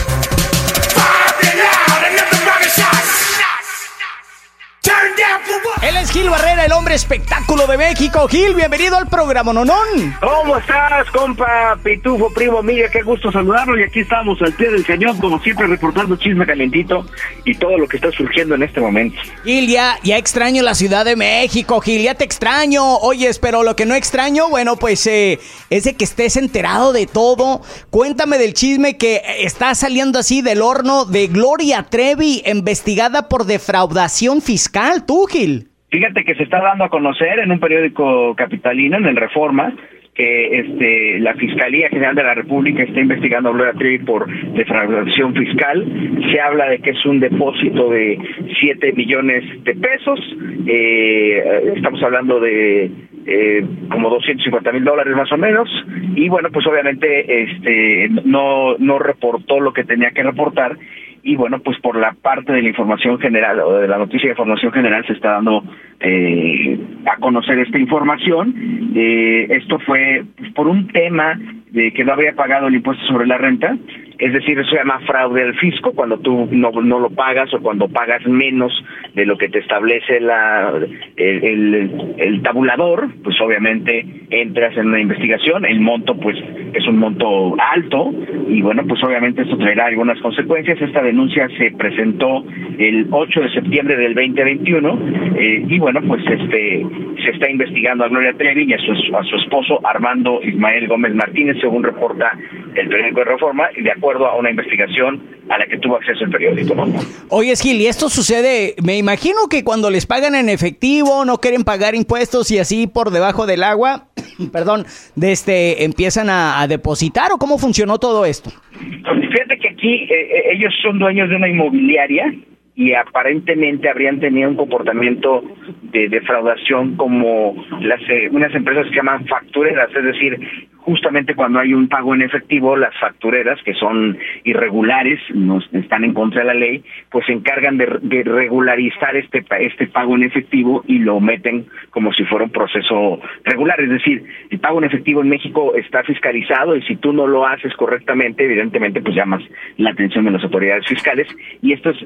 Espectáculo 6.91 7.67
de 7.67 7.77
México. 7.77 8.27
Gil, 8.27 8.53
bienvenido 8.53 8.97
al 8.97 9.07
programa 9.07 9.53
Nonón. 9.53 10.13
¿Cómo 10.19 10.57
estás, 10.57 11.09
compa 11.11 11.77
Pitufo, 11.81 12.29
primo 12.33 12.61
Miguel? 12.61 12.89
Qué 12.91 13.01
gusto 13.01 13.31
saludarlo. 13.31 13.79
Y 13.79 13.83
aquí 13.83 14.01
estamos 14.01 14.41
al 14.41 14.51
pie 14.53 14.69
del 14.69 14.85
cañón, 14.85 15.17
como 15.17 15.41
siempre, 15.41 15.67
reportando 15.67 16.17
chisme 16.17 16.45
calentito 16.45 17.05
y 17.45 17.55
todo 17.55 17.77
lo 17.77 17.87
que 17.87 17.95
está 17.95 18.11
surgiendo 18.11 18.55
en 18.55 18.63
este 18.63 18.81
momento. 18.81 19.21
Gil, 19.45 19.69
ya, 19.69 19.99
ya 20.03 20.17
extraño 20.17 20.63
la 20.63 20.75
Ciudad 20.75 21.05
de 21.05 21.15
México, 21.15 21.79
Gil, 21.79 22.01
ya 22.01 22.15
te 22.15 22.25
extraño. 22.25 22.97
Oyes, 22.97 23.39
pero 23.39 23.63
lo 23.63 23.77
que 23.77 23.85
no 23.85 23.95
extraño, 23.95 24.49
bueno, 24.49 24.75
pues 24.75 25.07
eh, 25.07 25.39
es 25.69 25.85
de 25.85 25.95
que 25.95 26.03
estés 26.03 26.35
enterado 26.35 26.91
de 26.91 27.07
todo. 27.07 27.61
Cuéntame 27.89 28.37
del 28.37 28.53
chisme 28.53 28.97
que 28.97 29.21
está 29.39 29.75
saliendo 29.75 30.19
así 30.19 30.41
del 30.41 30.61
horno 30.61 31.05
de 31.05 31.27
Gloria 31.27 31.83
Trevi, 31.89 32.43
investigada 32.45 33.29
por 33.29 33.45
defraudación 33.45 34.41
fiscal. 34.41 35.05
Tú, 35.05 35.25
Gil. 35.27 35.70
Fíjate 35.91 36.23
que 36.23 36.35
se 36.35 36.43
está 36.43 36.61
dando 36.61 36.85
a 36.85 36.89
conocer 36.89 37.39
en 37.39 37.51
un 37.51 37.59
periódico 37.59 38.33
capitalino, 38.35 38.97
en 38.97 39.15
Reforma, 39.15 39.73
que 40.13 40.59
este, 40.59 41.19
la 41.19 41.33
Fiscalía 41.35 41.89
General 41.89 42.15
de 42.15 42.23
la 42.23 42.33
República 42.33 42.83
está 42.83 43.01
investigando 43.01 43.49
a 43.49 43.53
Gloria 43.53 43.73
Trevi 43.73 43.99
por 43.99 44.25
defraudación 44.53 45.33
fiscal. 45.33 45.85
Se 46.31 46.39
habla 46.39 46.69
de 46.69 46.79
que 46.79 46.91
es 46.91 47.05
un 47.05 47.19
depósito 47.19 47.89
de 47.89 48.17
7 48.61 48.93
millones 48.93 49.43
de 49.65 49.75
pesos. 49.75 50.19
Eh, 50.65 51.73
estamos 51.75 52.01
hablando 52.03 52.39
de 52.39 52.89
eh, 53.25 53.65
como 53.89 54.09
250 54.09 54.71
mil 54.71 54.85
dólares 54.85 55.13
más 55.13 55.31
o 55.33 55.37
menos. 55.37 55.69
Y 56.15 56.29
bueno, 56.29 56.49
pues 56.53 56.65
obviamente 56.67 57.43
este, 57.43 58.09
no 58.25 58.99
reportó 58.99 59.59
lo 59.59 59.73
que 59.73 59.83
tenía 59.83 60.11
que 60.11 60.23
reportar 60.23 60.77
y 61.23 61.35
bueno, 61.35 61.59
pues 61.59 61.79
por 61.79 61.95
la 61.95 62.13
parte 62.13 62.51
de 62.51 62.61
la 62.61 62.69
información 62.69 63.19
general 63.19 63.59
o 63.59 63.77
de 63.77 63.87
la 63.87 63.97
noticia 63.97 64.27
de 64.27 64.31
información 64.31 64.71
general 64.71 65.05
se 65.05 65.13
está 65.13 65.33
dando 65.33 65.63
eh, 65.99 66.79
a 67.05 67.17
conocer 67.17 67.59
esta 67.59 67.77
información. 67.77 68.91
Eh, 68.95 69.47
esto 69.49 69.79
fue 69.79 70.23
por 70.55 70.67
un 70.67 70.87
tema 70.87 71.39
de 71.71 71.93
que 71.93 72.03
no 72.03 72.13
había 72.13 72.33
pagado 72.33 72.67
el 72.67 72.75
impuesto 72.75 73.05
sobre 73.05 73.27
la 73.27 73.37
renta, 73.37 73.77
es 74.21 74.33
decir, 74.33 74.59
eso 74.59 74.69
se 74.69 74.75
llama 74.75 74.99
fraude 75.07 75.41
al 75.41 75.55
fisco, 75.55 75.93
cuando 75.93 76.19
tú 76.19 76.47
no, 76.51 76.69
no 76.69 76.99
lo 76.99 77.09
pagas 77.09 77.51
o 77.55 77.59
cuando 77.59 77.87
pagas 77.87 78.23
menos 78.27 78.71
de 79.15 79.25
lo 79.25 79.35
que 79.35 79.49
te 79.49 79.57
establece 79.57 80.19
la, 80.19 80.79
el, 81.15 82.15
el, 82.17 82.41
tabulador, 82.43 83.09
pues 83.23 83.41
obviamente 83.41 84.05
entras 84.29 84.77
en 84.77 84.89
una 84.89 85.01
investigación, 85.01 85.65
el 85.65 85.79
monto 85.79 86.15
pues 86.17 86.37
es 86.73 86.87
un 86.87 86.99
monto 86.99 87.55
alto 87.59 88.13
y 88.47 88.61
bueno, 88.61 88.83
pues 88.87 89.03
obviamente 89.03 89.41
esto 89.41 89.57
traerá 89.57 89.87
algunas 89.87 90.19
consecuencias. 90.21 90.79
Esta 90.79 91.01
denuncia 91.01 91.49
se 91.57 91.71
presentó 91.71 92.45
el 92.77 93.07
8 93.09 93.41
de 93.41 93.49
septiembre 93.53 93.97
del 93.97 94.13
2021 94.13 94.99
eh, 95.35 95.65
y 95.67 95.79
bueno, 95.79 95.99
pues 96.07 96.23
este 96.27 96.85
se 97.23 97.31
está 97.31 97.49
investigando 97.49 98.03
a 98.03 98.07
Gloria 98.07 98.33
Trevi 98.33 98.65
y 98.67 98.73
a 98.73 98.77
su, 98.77 98.91
a 99.15 99.23
su 99.23 99.35
esposo 99.37 99.79
Armando 99.85 100.41
Ismael 100.43 100.87
Gómez 100.87 101.13
Martínez, 101.13 101.57
según 101.61 101.83
reporta 101.83 102.31
el 102.75 102.87
periódico 102.87 103.19
de 103.19 103.25
Reforma, 103.25 103.69
y 103.75 103.81
de 103.81 103.91
acuerdo 103.91 104.27
a 104.27 104.37
una 104.37 104.49
investigación 104.49 105.21
a 105.49 105.57
la 105.57 105.65
que 105.65 105.77
tuvo 105.77 105.97
acceso 105.97 106.23
el 106.23 106.31
periódico. 106.31 106.75
¿no? 106.75 106.87
Oye, 107.29 107.53
Gil, 107.55 107.81
y 107.81 107.87
esto 107.87 108.09
sucede, 108.09 108.75
me 108.83 108.97
imagino 108.97 109.47
que 109.49 109.63
cuando 109.63 109.89
les 109.89 110.05
pagan 110.05 110.35
en 110.35 110.49
efectivo, 110.49 111.25
no 111.25 111.37
quieren 111.37 111.63
pagar 111.63 111.95
impuestos 111.95 112.51
y 112.51 112.59
así 112.59 112.87
por 112.87 113.11
debajo 113.11 113.45
del 113.45 113.63
agua, 113.63 114.07
perdón, 114.51 114.85
de 115.15 115.31
este, 115.31 115.83
empiezan 115.83 116.29
a, 116.29 116.61
a 116.61 116.67
depositar 116.67 117.31
o 117.31 117.37
cómo 117.37 117.57
funcionó 117.57 117.97
todo 117.97 118.25
esto. 118.25 118.51
Pues 118.71 119.29
fíjate 119.29 119.57
que 119.59 119.69
aquí 119.69 119.93
eh, 120.03 120.07
eh, 120.09 120.43
ellos 120.53 120.73
son 120.81 120.99
dueños 120.99 121.29
de 121.29 121.35
una 121.35 121.49
inmobiliaria 121.49 122.33
y 122.81 122.95
aparentemente 122.95 123.89
habrían 123.89 124.19
tenido 124.19 124.49
un 124.49 124.55
comportamiento 124.55 125.43
de 125.83 126.09
defraudación 126.09 126.95
como 126.95 127.53
las 127.79 128.01
eh, 128.09 128.27
unas 128.31 128.55
empresas 128.55 128.87
que 128.87 128.95
llaman 128.95 129.27
factureras, 129.27 129.89
es 129.95 130.03
decir, 130.03 130.39
justamente 130.81 131.35
cuando 131.35 131.59
hay 131.59 131.73
un 131.73 131.87
pago 131.87 132.15
en 132.15 132.23
efectivo, 132.23 132.75
las 132.75 132.97
factureras 132.99 133.59
que 133.63 133.75
son 133.75 134.17
irregulares, 134.43 135.19
no 135.33 135.59
están 135.73 136.03
en 136.03 136.13
contra 136.13 136.41
de 136.41 136.47
la 136.47 136.53
ley, 136.55 136.83
pues 137.11 137.25
se 137.27 137.33
encargan 137.33 137.77
de, 137.77 137.85
regularizar 138.23 139.15
este 139.15 139.45
este 139.59 139.87
pago 139.87 140.15
en 140.15 140.23
efectivo 140.23 140.83
y 140.87 140.99
lo 140.99 141.19
meten 141.19 141.67
como 141.91 142.11
si 142.13 142.23
fuera 142.25 142.45
un 142.45 142.51
proceso 142.51 143.19
regular, 143.43 143.79
es 143.79 143.89
decir, 143.89 144.23
el 144.49 144.59
pago 144.59 144.79
en 144.79 144.85
efectivo 144.85 145.21
en 145.21 145.29
México 145.29 145.75
está 145.75 146.03
fiscalizado 146.03 146.75
y 146.75 146.81
si 146.83 146.95
tú 146.95 147.13
no 147.13 147.27
lo 147.27 147.45
haces 147.45 147.75
correctamente, 147.75 148.45
evidentemente 148.45 149.01
pues 149.01 149.15
llamas 149.15 149.43
la 149.77 149.91
atención 149.91 150.25
de 150.25 150.31
las 150.31 150.43
autoridades 150.43 150.87
fiscales 150.87 151.27
y 151.61 151.73
esto 151.73 151.91
es 151.91 151.97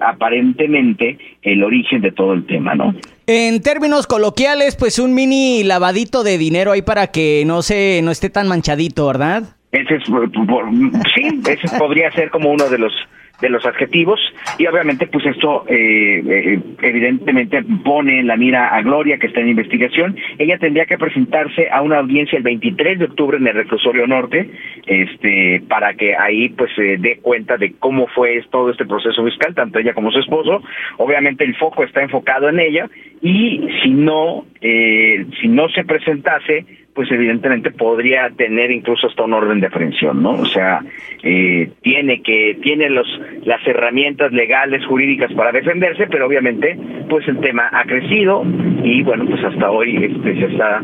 el 0.67 1.63
origen 1.63 2.01
de 2.01 2.11
todo 2.11 2.33
el 2.33 2.45
tema, 2.45 2.75
¿no? 2.75 2.93
En 3.27 3.61
términos 3.61 4.07
coloquiales, 4.07 4.75
pues 4.75 4.99
un 4.99 5.13
mini 5.13 5.63
lavadito 5.63 6.23
de 6.23 6.37
dinero 6.37 6.71
ahí 6.71 6.81
para 6.81 7.07
que 7.07 7.43
no 7.45 7.61
se, 7.61 8.01
no 8.03 8.11
esté 8.11 8.29
tan 8.29 8.47
manchadito, 8.47 9.07
¿verdad? 9.07 9.43
Ese 9.71 9.95
es, 9.95 10.03
por- 10.09 10.31
por- 10.31 10.69
sí, 11.15 11.41
ese 11.49 11.77
podría 11.77 12.11
ser 12.11 12.29
como 12.29 12.49
uno 12.51 12.69
de 12.69 12.77
los 12.77 12.93
de 13.41 13.49
los 13.49 13.65
adjetivos 13.65 14.19
y 14.57 14.67
obviamente 14.67 15.07
pues 15.07 15.25
esto 15.25 15.65
eh, 15.67 16.23
eh, 16.25 16.59
evidentemente 16.81 17.63
pone 17.83 18.19
en 18.19 18.27
la 18.27 18.37
mira 18.37 18.75
a 18.75 18.81
Gloria 18.81 19.17
que 19.17 19.27
está 19.27 19.41
en 19.41 19.49
investigación. 19.49 20.15
Ella 20.37 20.57
tendría 20.57 20.85
que 20.85 20.97
presentarse 20.97 21.69
a 21.69 21.81
una 21.81 21.99
audiencia 21.99 22.37
el 22.37 22.43
23 22.43 22.99
de 22.99 23.05
octubre 23.05 23.37
en 23.37 23.47
el 23.47 23.53
reclusorio 23.53 24.07
norte 24.07 24.49
este 24.85 25.61
para 25.67 25.93
que 25.93 26.15
ahí 26.15 26.49
pues 26.49 26.71
se 26.75 26.97
dé 26.97 27.19
cuenta 27.21 27.57
de 27.57 27.73
cómo 27.79 28.07
fue 28.07 28.41
todo 28.51 28.71
este 28.71 28.85
proceso 28.85 29.23
fiscal 29.23 29.53
tanto 29.53 29.79
ella 29.79 29.93
como 29.93 30.11
su 30.11 30.19
esposo. 30.19 30.61
Obviamente 30.97 31.43
el 31.43 31.55
foco 31.55 31.83
está 31.83 32.01
enfocado 32.01 32.49
en 32.49 32.59
ella 32.59 32.89
y 33.21 33.67
si 33.81 33.91
no 33.91 34.45
eh, 34.61 35.25
si 35.41 35.47
no 35.47 35.69
se 35.69 35.83
presentase 35.83 36.65
pues 36.95 37.11
evidentemente 37.11 37.71
podría 37.71 38.29
tener 38.29 38.71
incluso 38.71 39.07
hasta 39.07 39.23
un 39.23 39.33
orden 39.33 39.59
de 39.59 39.67
aprehensión, 39.67 40.23
¿no? 40.23 40.31
O 40.31 40.45
sea, 40.45 40.79
eh, 41.23 41.69
tiene 41.81 42.21
que 42.21 42.57
tiene 42.61 42.89
los 42.89 43.05
las 43.43 43.65
herramientas 43.67 44.31
legales 44.31 44.85
jurídicas 44.85 45.31
para 45.33 45.51
defenderse, 45.51 46.07
pero 46.07 46.25
obviamente 46.25 46.77
pues 47.09 47.27
el 47.27 47.41
tema 47.41 47.69
ha 47.71 47.83
crecido 47.83 48.45
y 48.83 49.03
bueno 49.03 49.25
pues 49.25 49.43
hasta 49.43 49.69
hoy 49.71 49.97
este, 50.05 50.39
se 50.39 50.45
está 50.53 50.81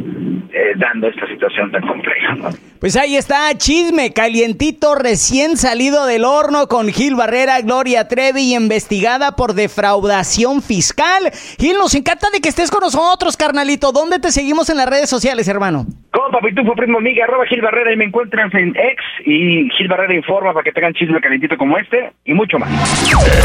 eh, 0.53 0.73
dando 0.75 1.07
esta 1.07 1.27
situación 1.27 1.71
tan 1.71 1.81
compleja. 1.87 2.35
¿no? 2.35 2.49
Pues 2.79 2.97
ahí 2.97 3.15
está, 3.15 3.55
chisme 3.57 4.11
calientito 4.11 4.95
recién 4.95 5.55
salido 5.55 6.07
del 6.07 6.25
horno 6.25 6.67
con 6.67 6.87
Gil 6.87 7.15
Barrera, 7.15 7.61
Gloria 7.61 8.07
Trevi, 8.07 8.55
investigada 8.55 9.35
por 9.35 9.53
defraudación 9.53 10.63
fiscal. 10.63 11.31
Gil, 11.59 11.77
nos 11.77 11.93
encanta 11.93 12.29
de 12.33 12.41
que 12.41 12.49
estés 12.49 12.71
con 12.71 12.81
nosotros, 12.81 13.37
carnalito. 13.37 13.91
¿Dónde 13.91 14.19
te 14.19 14.31
seguimos 14.31 14.69
en 14.69 14.77
las 14.77 14.89
redes 14.89 15.09
sociales, 15.09 15.47
hermano? 15.47 15.85
Compa 16.11 16.39
Pitufo 16.41 16.73
Primo 16.73 16.97
Amiga, 16.97 17.23
arroba 17.23 17.45
Gil 17.45 17.61
Barrera 17.61 17.93
y 17.93 17.97
me 17.97 18.05
encuentran 18.05 18.49
en 18.53 18.69
X 18.69 19.05
y 19.25 19.69
Gil 19.77 19.87
Barrera 19.87 20.15
informa 20.15 20.51
para 20.51 20.63
que 20.63 20.71
tengan 20.71 20.93
chisme 20.93 21.21
calentito 21.21 21.55
como 21.57 21.77
este 21.77 22.11
y 22.25 22.33
mucho 22.33 22.57
más. 22.57 22.69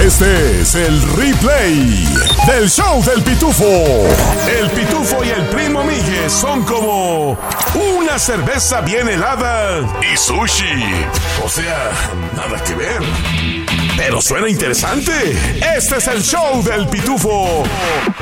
Este 0.04 0.24
es 0.62 0.74
el 0.74 1.00
replay 1.14 1.76
del 2.48 2.68
show 2.68 3.02
del 3.04 3.22
pitufo. 3.22 3.64
El 4.48 4.70
pitufo 4.70 5.22
y 5.24 5.28
el 5.28 5.44
primo 5.54 5.84
Migue 5.84 6.28
son 6.28 6.64
como 6.64 6.95
una 7.74 8.18
cerveza 8.18 8.80
bien 8.80 9.08
helada 9.08 9.80
y 10.12 10.16
sushi. 10.16 11.04
O 11.44 11.48
sea, 11.48 11.90
nada 12.34 12.62
que 12.64 12.74
ver. 12.74 13.02
Pero 13.96 14.20
suena 14.20 14.48
interesante. 14.48 15.12
Este 15.76 15.96
es 15.96 16.06
el 16.06 16.22
show 16.22 16.62
del 16.62 16.86
pitufo 16.88 17.62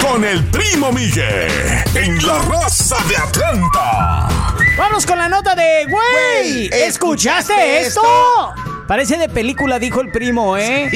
con 0.00 0.24
el 0.24 0.44
primo 0.44 0.92
Migue 0.92 1.46
en 1.94 2.24
la 2.26 2.38
raza 2.38 2.96
de 3.08 3.16
Atlanta. 3.16 4.28
Vamos 4.76 5.06
con 5.06 5.18
la 5.18 5.28
nota 5.28 5.54
de, 5.54 5.84
güey, 5.88 6.68
Güey, 6.68 6.82
¿escuchaste 6.82 6.86
¿escuchaste 7.54 7.80
esto? 7.86 8.00
esto? 8.00 8.63
Parece 8.86 9.16
de 9.16 9.28
película, 9.30 9.78
dijo 9.78 10.00
el 10.02 10.10
primo, 10.10 10.58
¿eh? 10.58 10.90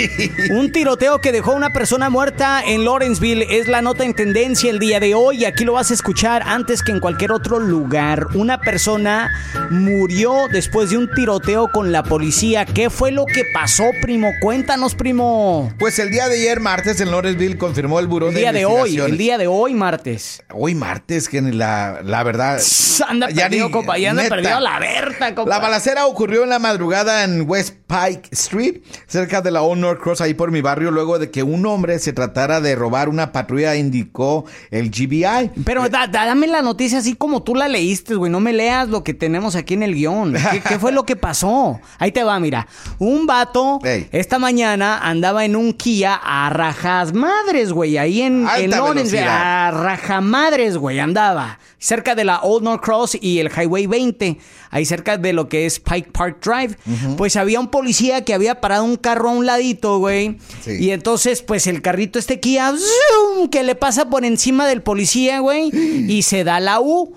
Un 0.51 0.71
tiroteo 0.73 1.21
que 1.21 1.33
dejó 1.33 1.55
una 1.55 1.71
persona 1.71 2.11
muerta 2.11 2.63
en 2.67 2.85
Lawrenceville 2.85 3.47
es 3.59 3.67
la 3.67 3.81
nota 3.81 4.05
en 4.05 4.13
tendencia 4.15 4.71
el 4.71 4.79
día 4.79 5.01
de 5.01 5.15
hoy. 5.15 5.47
Aquí 5.47 5.65
lo 5.65 5.73
vas 5.73 5.91
a 5.91 5.95
escuchar 5.95 6.43
antes 6.45 6.83
que 6.83 6.93
en 6.93 7.01
cualquier 7.01 7.33
otro 7.33 7.59
lugar. 7.59 8.27
Una 8.35 8.61
persona 8.61 9.31
murió 9.71 10.49
después 10.53 10.91
de 10.91 10.99
un 10.99 11.11
tiroteo 11.15 11.71
con 11.73 11.91
la 11.91 12.03
policía. 12.03 12.67
¿Qué 12.67 12.91
fue 12.91 13.11
lo 13.11 13.25
que 13.25 13.45
pasó, 13.55 13.85
primo? 14.03 14.29
Cuéntanos, 14.43 14.95
primo. 14.95 15.73
Pues 15.79 15.99
el 15.99 16.11
día 16.11 16.29
de 16.29 16.35
ayer, 16.37 16.61
martes, 16.61 17.01
en 17.01 17.11
Lawrenceville 17.11 17.57
confirmó 17.57 18.01
el 18.01 18.07
buró 18.07 18.29
El 18.29 18.35
día 18.35 18.53
de 18.53 18.67
hoy, 18.67 18.99
el 18.99 19.17
día 19.17 19.39
de 19.39 19.47
hoy, 19.47 19.73
martes. 19.75 20.43
Hoy 20.53 20.75
martes, 20.75 21.29
que 21.29 21.41
la, 21.41 22.01
la 22.05 22.23
verdad... 22.23 22.61
Anda 23.09 23.31
ya 23.31 23.45
perdido, 23.45 23.67
ni- 23.67 23.73
compa. 23.73 23.97
Ya 23.97 24.11
anda 24.11 24.23
neta. 24.25 24.35
perdido 24.35 24.61
la 24.61 24.79
Berta, 24.79 25.35
compa. 25.35 25.49
La 25.51 25.59
balacera 25.61 26.07
ocurrió 26.07 26.43
en 26.45 26.51
la 26.51 26.59
madrugada 26.59 27.25
en 27.25 27.49
West 27.49 27.77
Pike 27.89 28.29
Street, 28.33 28.83
cerca 29.07 29.41
de 29.41 29.51
la 29.51 29.63
Old 29.63 29.81
North 29.81 30.01
Cross, 30.01 30.21
ahí 30.21 30.35
por 30.35 30.51
mi 30.53 30.61
barrio, 30.61 30.91
luego 30.91 31.19
de 31.19 31.31
que 31.31 31.43
un 31.43 31.65
hombre 31.67 31.99
se 31.99 32.13
tratara 32.13 32.61
de 32.61 32.77
robar 32.77 33.09
una 33.09 33.33
patrulla, 33.33 33.75
indicó 33.77 34.45
el 34.71 34.91
GBI. 34.91 35.51
Pero 35.65 35.89
da- 35.89 36.07
da- 36.07 36.27
dame 36.27 36.47
la 36.47 36.61
noticia 36.63 36.99
así 36.99 37.15
como 37.15 37.43
tú 37.43 37.55
la 37.55 37.67
leíste, 37.67 38.15
güey. 38.15 38.31
No 38.31 38.41
me 38.41 38.53
leas 38.53 38.89
lo 38.91 39.03
que 39.03 39.15
tenemos 39.15 39.57
aquí 39.57 39.73
en 39.75 39.83
el 39.83 39.95
guion. 39.95 40.35
¿Qué, 40.53 40.61
qué 40.61 40.79
fue 40.79 40.93
lo 40.93 41.05
que 41.05 41.17
pasó? 41.17 41.81
Ahí 41.99 42.13
te 42.13 42.23
va, 42.25 42.39
mira. 42.39 42.69
Un 42.99 43.27
vato 43.27 43.79
Ey. 43.83 44.07
esta 44.13 44.39
mañana 44.39 44.99
andaba 44.99 45.45
en 45.47 45.57
un 45.57 45.73
Kia 45.73 46.15
a 46.23 46.51
rajas 46.51 47.15
madres, 47.15 47.73
güey. 47.73 47.97
Ahí 47.97 48.21
en, 48.21 48.47
en 48.59 48.71
velocidad. 48.71 49.69
a 49.69 49.71
rajamadres, 49.71 50.77
güey. 50.77 50.99
Andaba 51.01 51.59
cerca 51.79 52.15
de 52.15 52.25
la 52.25 52.41
Old 52.41 52.65
North 52.65 52.83
Cross 52.83 53.17
y 53.21 53.39
el 53.39 53.49
Highway 53.51 53.87
20. 53.87 54.39
Ahí 54.71 54.85
cerca 54.85 55.17
de 55.17 55.33
lo 55.33 55.49
que 55.49 55.67
es 55.67 55.81
Pike 55.81 56.11
Park 56.13 56.45
Drive. 56.45 56.77
Pues 57.17 57.37
había 57.37 57.61
un 57.61 57.69
policía 57.69 58.25
que 58.25 58.35
había 58.35 58.61
parado 58.61 58.85
un 58.85 58.97
carro 58.97 59.31
a 59.31 59.33
un 59.33 59.47
ladito, 59.47 59.99
güey. 59.99 60.39
Sí. 60.63 60.73
Y 60.79 60.91
entonces, 60.91 61.43
pues 61.43 61.67
el 61.67 61.83
carrito 61.83 62.19
este 62.19 62.41
Kia, 62.41 62.73
¡zoom! 62.73 63.49
que 63.49 63.63
le 63.63 63.75
pasa 63.75 64.11
por 64.11 64.25
encima 64.25 64.67
del 64.67 64.83
policía, 64.83 65.41
güey, 65.41 65.71
y 65.73 66.23
se 66.23 66.45
da 66.45 66.61
la 66.61 66.81
U. 66.81 67.17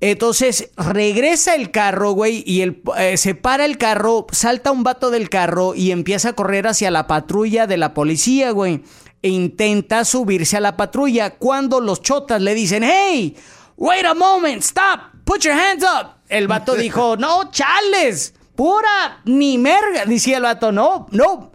Entonces 0.00 0.70
regresa 0.76 1.54
el 1.54 1.70
carro, 1.70 2.12
güey, 2.12 2.42
y 2.46 2.60
el, 2.60 2.82
eh, 2.98 3.16
se 3.16 3.34
para 3.34 3.64
el 3.64 3.78
carro, 3.78 4.26
salta 4.32 4.70
un 4.70 4.82
vato 4.82 5.10
del 5.10 5.30
carro 5.30 5.74
y 5.74 5.92
empieza 5.92 6.30
a 6.30 6.32
correr 6.34 6.66
hacia 6.66 6.90
la 6.90 7.06
patrulla 7.06 7.66
de 7.66 7.78
la 7.78 7.94
policía, 7.94 8.50
güey. 8.50 8.82
E 9.22 9.28
intenta 9.30 10.04
subirse 10.04 10.58
a 10.58 10.60
la 10.60 10.76
patrulla 10.76 11.36
cuando 11.36 11.80
los 11.80 12.02
chotas 12.02 12.42
le 12.42 12.54
dicen, 12.54 12.82
hey, 12.84 13.34
wait 13.78 14.04
a 14.04 14.12
moment, 14.12 14.62
stop, 14.62 15.14
put 15.24 15.40
your 15.40 15.54
hands 15.54 15.82
up. 15.82 16.13
El 16.28 16.48
vato 16.48 16.74
dijo, 16.74 17.16
no, 17.18 17.50
chales, 17.50 18.34
pura, 18.54 19.20
ni 19.24 19.58
merga. 19.58 20.04
Decía 20.06 20.38
el 20.38 20.42
vato, 20.44 20.72
no, 20.72 21.06
no. 21.10 21.52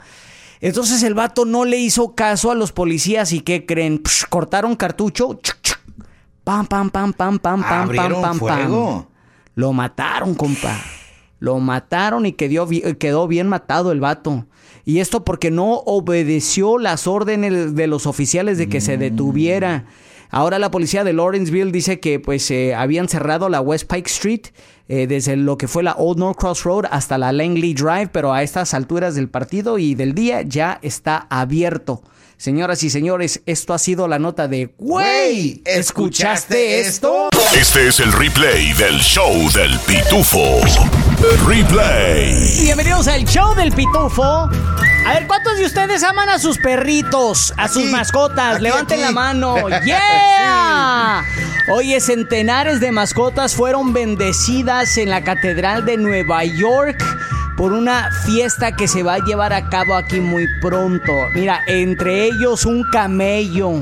Entonces 0.62 1.04
el 1.04 1.14
vato 1.14 1.46
no 1.46 1.64
le 1.66 1.78
hizo 1.78 2.16
caso 2.16 2.52
a 2.52 2.56
los 2.56 2.72
policías 2.74 3.32
y 3.32 3.40
¿qué 3.42 3.66
creen? 3.66 4.02
Psh, 4.04 4.26
cortaron 4.30 4.76
cartucho. 4.76 5.40
chuc, 5.42 5.58
chuc, 5.62 5.80
Pam, 6.44 6.66
pam, 6.68 6.90
pam, 6.90 7.14
pam, 7.14 7.40
pam, 7.40 7.62
pam, 7.62 7.88
pam, 7.96 8.22
pam, 8.22 8.40
fuego. 8.40 8.86
pam. 9.06 9.06
Lo 9.56 9.72
mataron, 9.74 10.36
compa. 10.36 10.78
Lo 11.40 11.60
mataron 11.60 12.26
y 12.26 12.34
quedó, 12.34 12.66
bi- 12.66 12.82
quedó 12.96 13.28
bien 13.28 13.48
matado 13.48 13.92
el 13.92 14.00
vato. 14.00 14.46
Y 14.84 15.00
esto 15.00 15.24
porque 15.24 15.52
no 15.52 15.74
obedeció 15.86 16.78
las 16.80 17.08
órdenes 17.08 17.76
de 17.76 17.88
los 17.88 18.06
oficiales 18.08 18.58
de 18.58 18.68
que 18.68 18.82
se 18.82 18.98
detuviera. 18.98 19.86
Ahora 20.30 20.60
la 20.60 20.70
policía 20.70 21.04
de 21.04 21.14
Lawrenceville 21.14 21.72
dice 21.72 22.00
que 22.00 22.20
pues 22.20 22.50
eh, 22.52 22.76
habían 22.76 23.10
cerrado 23.10 23.50
la 23.50 23.62
West 23.62 23.92
Pike 23.92 24.10
Street 24.10 24.42
eh, 24.88 25.08
desde 25.08 25.36
lo 25.36 25.58
que 25.58 25.68
fue 25.68 25.82
la 25.82 25.94
Old 25.94 26.20
North 26.20 26.38
Cross 26.38 26.64
Road 26.64 26.86
hasta 26.92 27.18
la 27.18 27.32
Langley 27.32 27.74
Drive, 27.74 28.10
pero 28.12 28.34
a 28.34 28.44
estas 28.44 28.74
alturas 28.74 29.16
del 29.16 29.30
partido 29.30 29.80
y 29.80 29.96
del 29.96 30.14
día 30.14 30.44
ya 30.44 30.80
está 30.84 31.26
abierto. 31.30 32.04
Señoras 32.40 32.84
y 32.84 32.90
señores, 32.90 33.42
esto 33.46 33.74
ha 33.74 33.78
sido 33.78 34.08
la 34.08 34.18
nota 34.18 34.48
de 34.48 34.74
Güey, 34.78 35.62
¿escuchaste 35.66 36.80
esto? 36.80 37.28
Este 37.54 37.90
es 37.90 38.00
el 38.00 38.14
replay 38.14 38.72
del 38.76 38.98
show 39.02 39.34
del 39.52 39.78
pitufo. 39.80 40.62
Replay. 41.46 42.62
Bienvenidos 42.62 43.10
al 43.10 43.26
show 43.26 43.54
del 43.56 43.74
pitufo. 43.74 44.24
A 44.24 45.14
ver, 45.16 45.28
¿cuántos 45.28 45.58
de 45.58 45.66
ustedes 45.66 46.02
aman 46.04 46.30
a 46.30 46.40
sus 46.40 46.58
perritos, 46.60 47.54
a 47.58 47.68
sus 47.68 47.84
Aquí, 47.84 47.92
mascotas? 47.92 48.54
aquí, 48.56 48.64
Levanten 48.64 49.00
aquí. 49.00 49.06
la 49.08 49.12
mano. 49.12 49.56
¡Yeah! 49.86 51.26
Oye, 51.74 52.00
centenares 52.00 52.80
de 52.80 52.94
mascotas 52.94 53.54
fueron 53.54 53.92
bendecidas 53.92 54.98
en 54.98 55.10
la 55.10 55.26
Catedral 55.26 55.84
de 55.84 55.98
Nueva 55.98 56.46
York 56.46 57.04
por 57.60 57.74
una 57.74 58.10
fiesta 58.26 58.72
que 58.74 58.88
se 58.88 59.04
va 59.04 59.16
a 59.16 59.20
llevar 59.20 59.52
a 59.52 59.68
cabo 59.70 59.94
aquí 59.96 60.22
muy 60.22 60.48
pronto. 60.62 61.12
Mira, 61.36 61.60
entre 61.68 62.24
ellos 62.28 62.66
un 62.66 62.84
camello. 62.90 63.74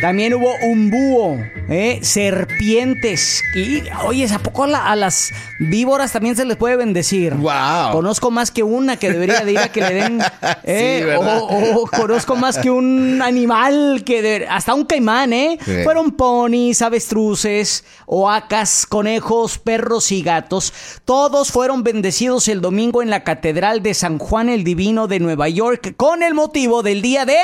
También 0.00 0.32
hubo 0.34 0.48
un 0.62 0.90
búho, 0.92 1.36
¿eh? 1.68 1.98
serpientes. 2.02 3.42
Y, 3.54 3.82
oye, 4.04 4.26
¿a 4.32 4.38
poco 4.38 4.62
a, 4.62 4.66
la- 4.68 4.86
a 4.86 4.94
las 4.94 5.32
víboras 5.58 6.12
también 6.12 6.36
se 6.36 6.44
les 6.44 6.56
puede 6.56 6.76
bendecir? 6.76 7.34
Wow. 7.34 7.90
Conozco 7.92 8.30
más 8.30 8.52
que 8.52 8.62
una 8.62 8.96
que 8.96 9.10
debería 9.10 9.40
de 9.44 9.52
ir 9.52 9.58
a 9.58 9.72
que 9.72 9.80
le 9.80 9.94
den. 9.94 10.20
¿eh? 10.62 10.98
Sí, 11.00 11.04
¿verdad? 11.06 11.38
o, 11.42 11.80
o 11.82 11.86
conozco 11.86 12.36
más 12.36 12.58
que 12.58 12.70
un 12.70 13.20
animal 13.22 14.02
que. 14.06 14.22
de- 14.22 14.46
hasta 14.48 14.72
un 14.72 14.84
caimán, 14.84 15.32
¿eh? 15.32 15.58
Sí. 15.64 15.82
Fueron 15.82 16.12
ponis, 16.12 16.80
avestruces, 16.80 17.84
oacas, 18.06 18.86
conejos, 18.86 19.58
perros 19.58 20.12
y 20.12 20.22
gatos. 20.22 20.72
Todos 21.04 21.50
fueron 21.50 21.82
bendecidos 21.82 22.46
el 22.48 22.60
domingo 23.00 23.02
en 23.02 23.10
la 23.10 23.24
Catedral 23.24 23.82
de 23.82 23.94
San 23.94 24.18
Juan 24.18 24.48
el 24.48 24.64
Divino 24.64 25.06
de 25.06 25.20
Nueva 25.20 25.48
York 25.48 25.94
con 25.96 26.22
el 26.22 26.34
motivo 26.34 26.82
del 26.82 27.02
día 27.02 27.24
de 27.24 27.36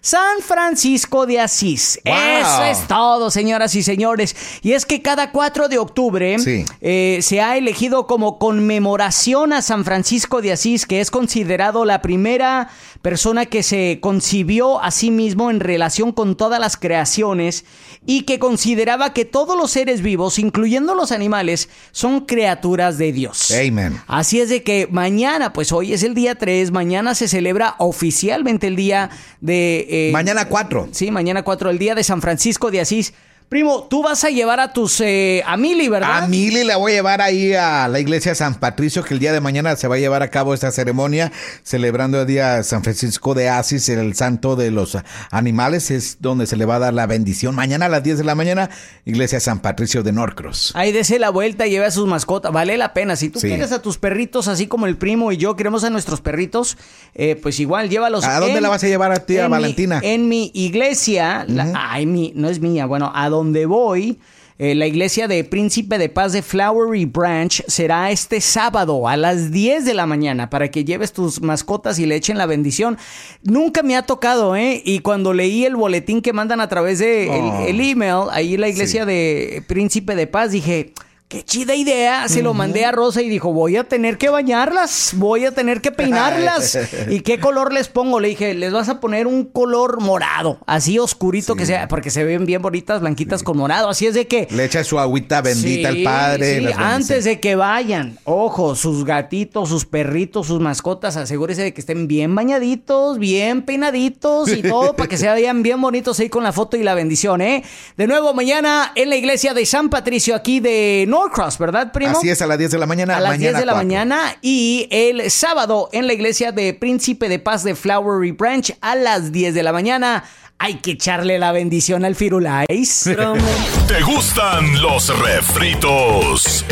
San 0.00 0.40
Francisco 0.42 1.26
de 1.26 1.40
Asís. 1.40 1.98
Wow. 2.04 2.14
Eso 2.14 2.64
es 2.64 2.86
todo, 2.86 3.30
señoras 3.30 3.74
y 3.74 3.82
señores. 3.82 4.36
Y 4.62 4.72
es 4.72 4.86
que 4.86 5.02
cada 5.02 5.32
4 5.32 5.68
de 5.68 5.78
octubre 5.78 6.38
Sí. 6.38 6.64
eh, 6.80 7.18
se 7.22 7.40
ha 7.40 7.56
elegido 7.56 8.06
como 8.06 8.38
conmemoración 8.38 9.52
a 9.52 9.60
San 9.62 9.84
Francisco 9.84 10.40
de 10.40 10.52
Asís, 10.52 10.86
que 10.86 11.00
es 11.00 11.10
considerado 11.10 11.84
la 11.84 12.00
primera 12.00 12.68
persona 13.02 13.46
que 13.46 13.62
se 13.62 13.98
concibió 14.00 14.80
a 14.82 14.90
sí 14.90 15.10
mismo 15.10 15.50
en 15.50 15.60
relación 15.60 16.12
con 16.12 16.36
todas 16.36 16.60
las 16.60 16.76
creaciones 16.76 17.64
y 18.06 18.22
que 18.22 18.38
consideraba 18.38 19.12
que 19.12 19.24
todos 19.24 19.56
los 19.56 19.70
seres 19.70 20.00
vivos, 20.02 20.38
incluyendo 20.38 20.94
los 20.94 21.12
animales, 21.12 21.68
son 21.92 22.20
criaturas 22.26 22.98
de 22.98 23.12
Dios. 23.12 23.50
Amen. 23.52 24.00
Así 24.06 24.40
es 24.40 24.48
de 24.48 24.62
que 24.62 24.88
mañana, 24.98 25.52
pues 25.52 25.70
hoy 25.70 25.92
es 25.92 26.02
el 26.02 26.14
día 26.14 26.34
3, 26.34 26.72
mañana 26.72 27.14
se 27.14 27.28
celebra 27.28 27.76
oficialmente 27.78 28.66
el 28.66 28.74
día 28.74 29.10
de... 29.40 29.86
eh, 29.88 30.10
Mañana 30.12 30.48
4. 30.48 30.88
Sí, 30.90 31.12
mañana 31.12 31.44
4, 31.44 31.70
el 31.70 31.78
día 31.78 31.94
de 31.94 32.02
San 32.02 32.20
Francisco 32.20 32.72
de 32.72 32.80
Asís. 32.80 33.14
Primo, 33.48 33.84
tú 33.88 34.02
vas 34.02 34.24
a 34.24 34.28
llevar 34.28 34.60
a 34.60 34.74
tus... 34.74 35.00
eh, 35.00 35.42
a 35.46 35.56
Mili, 35.56 35.88
¿verdad? 35.88 36.24
A 36.24 36.28
Mili 36.28 36.64
la 36.64 36.76
voy 36.76 36.92
a 36.92 36.94
llevar 36.96 37.22
ahí 37.22 37.54
a 37.54 37.88
la 37.88 37.98
iglesia 37.98 38.34
San 38.34 38.56
Patricio, 38.56 39.02
que 39.02 39.14
el 39.14 39.20
día 39.20 39.32
de 39.32 39.40
mañana 39.40 39.74
se 39.74 39.88
va 39.88 39.94
a 39.94 39.98
llevar 39.98 40.22
a 40.22 40.28
cabo 40.28 40.52
esta 40.52 40.70
ceremonia, 40.70 41.32
celebrando 41.62 42.20
el 42.20 42.26
día 42.26 42.62
San 42.62 42.82
Francisco 42.84 43.32
de 43.32 43.48
Asís, 43.48 43.88
el 43.88 44.14
santo 44.14 44.54
de 44.54 44.70
los 44.70 44.98
animales, 45.30 45.90
es 45.90 46.18
donde 46.20 46.46
se 46.46 46.56
le 46.56 46.66
va 46.66 46.76
a 46.76 46.78
dar 46.78 46.92
la 46.92 47.06
bendición. 47.06 47.54
Mañana 47.54 47.86
a 47.86 47.88
las 47.88 48.02
10 48.02 48.18
de 48.18 48.24
la 48.24 48.34
mañana, 48.34 48.68
iglesia 49.06 49.40
San 49.40 49.60
Patricio 49.60 50.02
de 50.02 50.12
Norcross. 50.12 50.72
Ahí 50.74 50.92
dese 50.92 51.18
la 51.18 51.30
vuelta 51.30 51.66
y 51.66 51.70
lleve 51.70 51.86
a 51.86 51.90
sus 51.90 52.06
mascotas. 52.06 52.52
Vale 52.52 52.76
la 52.76 52.92
pena. 52.92 53.16
Si 53.16 53.30
tú 53.30 53.40
Sí. 53.40 53.48
quieres 53.48 53.72
a 53.72 53.80
tus 53.80 53.96
perritos, 53.96 54.46
así 54.48 54.66
como 54.66 54.84
el 54.86 54.98
primo 54.98 55.32
y 55.32 55.38
yo 55.38 55.56
queremos 55.56 55.84
a 55.84 55.88
nuestros 55.90 56.20
perritos, 56.20 56.76
eh, 57.14 57.34
pues 57.42 57.60
igual 57.60 57.88
llévalos. 57.88 58.24
¿A 58.26 58.40
dónde 58.40 58.60
la 58.60 58.68
vas 58.68 58.84
a 58.84 58.88
llevar 58.88 59.10
a 59.12 59.24
ti, 59.24 59.38
a 59.38 59.44
en 59.44 59.46
mi- 59.46 59.50
Valentina? 59.52 60.00
en 60.02 60.28
mi 60.28 60.50
iglesia. 60.52 61.46
la- 61.48 61.72
ay, 61.92 62.04
mi, 62.04 62.32
no 62.36 62.50
es 62.50 62.60
mía. 62.60 62.84
Bueno, 62.84 63.10
a 63.14 63.28
donde 63.38 63.66
voy. 63.66 64.18
eh, 64.60 64.74
la 64.74 64.88
iglesia 64.88 65.28
de 65.28 65.44
Príncipe 65.44 65.98
de 65.98 66.08
Paz 66.08 66.32
de 66.32 66.42
Flowery 66.42 67.04
Branch 67.04 67.62
será 67.68 68.10
este 68.10 68.40
sábado 68.40 69.06
a 69.06 69.16
las 69.16 69.52
10 69.52 69.84
de 69.84 69.94
la 69.94 70.04
mañana 70.04 70.50
para 70.50 70.68
que 70.68 70.84
lleves 70.84 71.12
tus 71.12 71.40
mascotas 71.40 72.00
y 72.00 72.06
le 72.06 72.16
echen 72.16 72.36
la 72.38 72.46
bendición. 72.46 72.98
Nunca 73.44 73.84
me 73.84 73.96
ha 73.96 74.02
tocado, 74.02 74.56
¿eh? 74.56 74.82
Y 74.84 74.98
cuando 74.98 75.32
leí 75.32 75.64
el 75.64 75.76
boletín 75.76 76.22
que 76.22 76.32
mandan 76.32 76.60
a 76.60 76.68
través 76.68 76.98
de 76.98 77.26
el- 77.26 77.44
Oh. 77.44 77.66
el, 77.68 77.80
email, 77.80 78.24
ahí 78.32 78.56
la 78.56 78.68
iglesia 78.68 79.06
de 79.06 79.62
Príncipe 79.68 80.16
de 80.16 80.26
Paz, 80.26 80.50
dije, 80.50 80.92
qué 81.28 81.44
chida 81.44 81.74
idea. 81.74 82.26
Se 82.28 82.42
lo 82.42 82.54
mandé 82.54 82.84
a 82.86 82.92
Rosa 82.92 83.20
y 83.22 83.28
dijo, 83.28 83.52
voy 83.52 83.76
a 83.76 83.84
tener 83.84 84.16
que 84.16 84.30
bañarlas, 84.30 85.12
voy 85.16 85.44
a 85.44 85.52
tener 85.52 85.80
que 85.82 85.92
peinarlas. 85.92 86.78
¿Y 87.10 87.20
qué 87.20 87.38
color 87.38 87.72
les 87.72 87.88
pongo? 87.88 88.18
Le 88.18 88.28
dije, 88.28 88.54
les 88.54 88.72
vas 88.72 88.88
a 88.88 88.98
poner 88.98 89.26
un 89.26 89.44
color 89.44 90.00
morado, 90.00 90.58
así 90.66 90.98
oscurito 90.98 91.54
que 91.54 91.66
sea, 91.66 91.86
porque 91.88 92.10
se 92.10 92.24
ven 92.24 92.46
bien 92.46 92.62
bonitas, 92.62 93.00
blanquitas 93.00 93.42
con 93.42 93.58
morado. 93.58 93.88
Así 93.90 94.06
es 94.06 94.14
de 94.14 94.26
que... 94.26 94.48
Le 94.50 94.64
echa 94.64 94.82
su 94.84 94.98
agüita 94.98 95.42
bendita 95.42 95.92
Sí, 95.92 95.98
al 95.98 96.02
padre. 96.02 96.60
las 96.62 96.78
antes 96.78 97.24
de 97.24 97.40
que 97.40 97.56
vayan, 97.56 98.18
ojo, 98.24 98.74
sus 98.74 99.04
gatitos, 99.04 99.68
sus 99.68 99.84
perritos, 99.84 100.46
sus 100.46 100.60
mascotas, 100.60 101.16
asegúrese 101.16 101.62
de 101.62 101.74
que 101.74 101.80
estén 101.80 102.08
bien 102.08 102.34
bañaditos, 102.34 103.18
bien 103.18 103.62
peinaditos 103.62 104.50
y 104.50 104.62
todo 104.62 104.96
para 104.96 105.08
que 105.08 105.18
se 105.18 105.28
vean 105.32 105.62
bien 105.62 105.80
bonitos 105.80 106.18
ahí 106.20 106.30
con 106.30 106.42
la 106.42 106.52
foto 106.52 106.76
y 106.76 106.82
la 106.82 106.94
bendición, 106.94 107.42
¿eh? 107.42 107.62
De 107.98 108.06
nuevo, 108.06 108.32
mañana 108.32 108.92
en 108.94 109.10
la 109.10 109.16
iglesia 109.16 109.52
de 109.52 109.66
San 109.66 109.90
Patricio, 109.90 110.34
aquí 110.34 110.60
de 110.60 111.04
Norcross, 111.18 111.58
¿verdad, 111.58 111.92
primo? 111.92 112.16
Así 112.16 112.30
es, 112.30 112.40
a 112.42 112.46
las 112.46 112.58
10 112.58 112.70
de 112.72 112.78
la 112.78 112.86
mañana. 112.86 113.16
A 113.16 113.20
las 113.20 113.30
mañana 113.32 113.58
10 113.58 113.60
de 113.60 113.66
la 113.66 113.72
4. 113.72 113.86
mañana 113.86 114.36
y 114.40 114.88
el 114.90 115.30
sábado 115.30 115.88
en 115.92 116.06
la 116.06 116.12
iglesia 116.12 116.52
de 116.52 116.74
Príncipe 116.74 117.28
de 117.28 117.38
Paz 117.38 117.64
de 117.64 117.74
Flowery 117.74 118.32
Branch 118.32 118.76
a 118.80 118.94
las 118.94 119.32
10 119.32 119.54
de 119.54 119.62
la 119.62 119.72
mañana. 119.72 120.24
Hay 120.60 120.74
que 120.74 120.92
echarle 120.92 121.38
la 121.38 121.52
bendición 121.52 122.04
al 122.04 122.16
Firulais. 122.16 123.04
¿Te 123.88 124.02
gustan 124.02 124.82
los 124.82 125.16
refritos? 125.20 126.64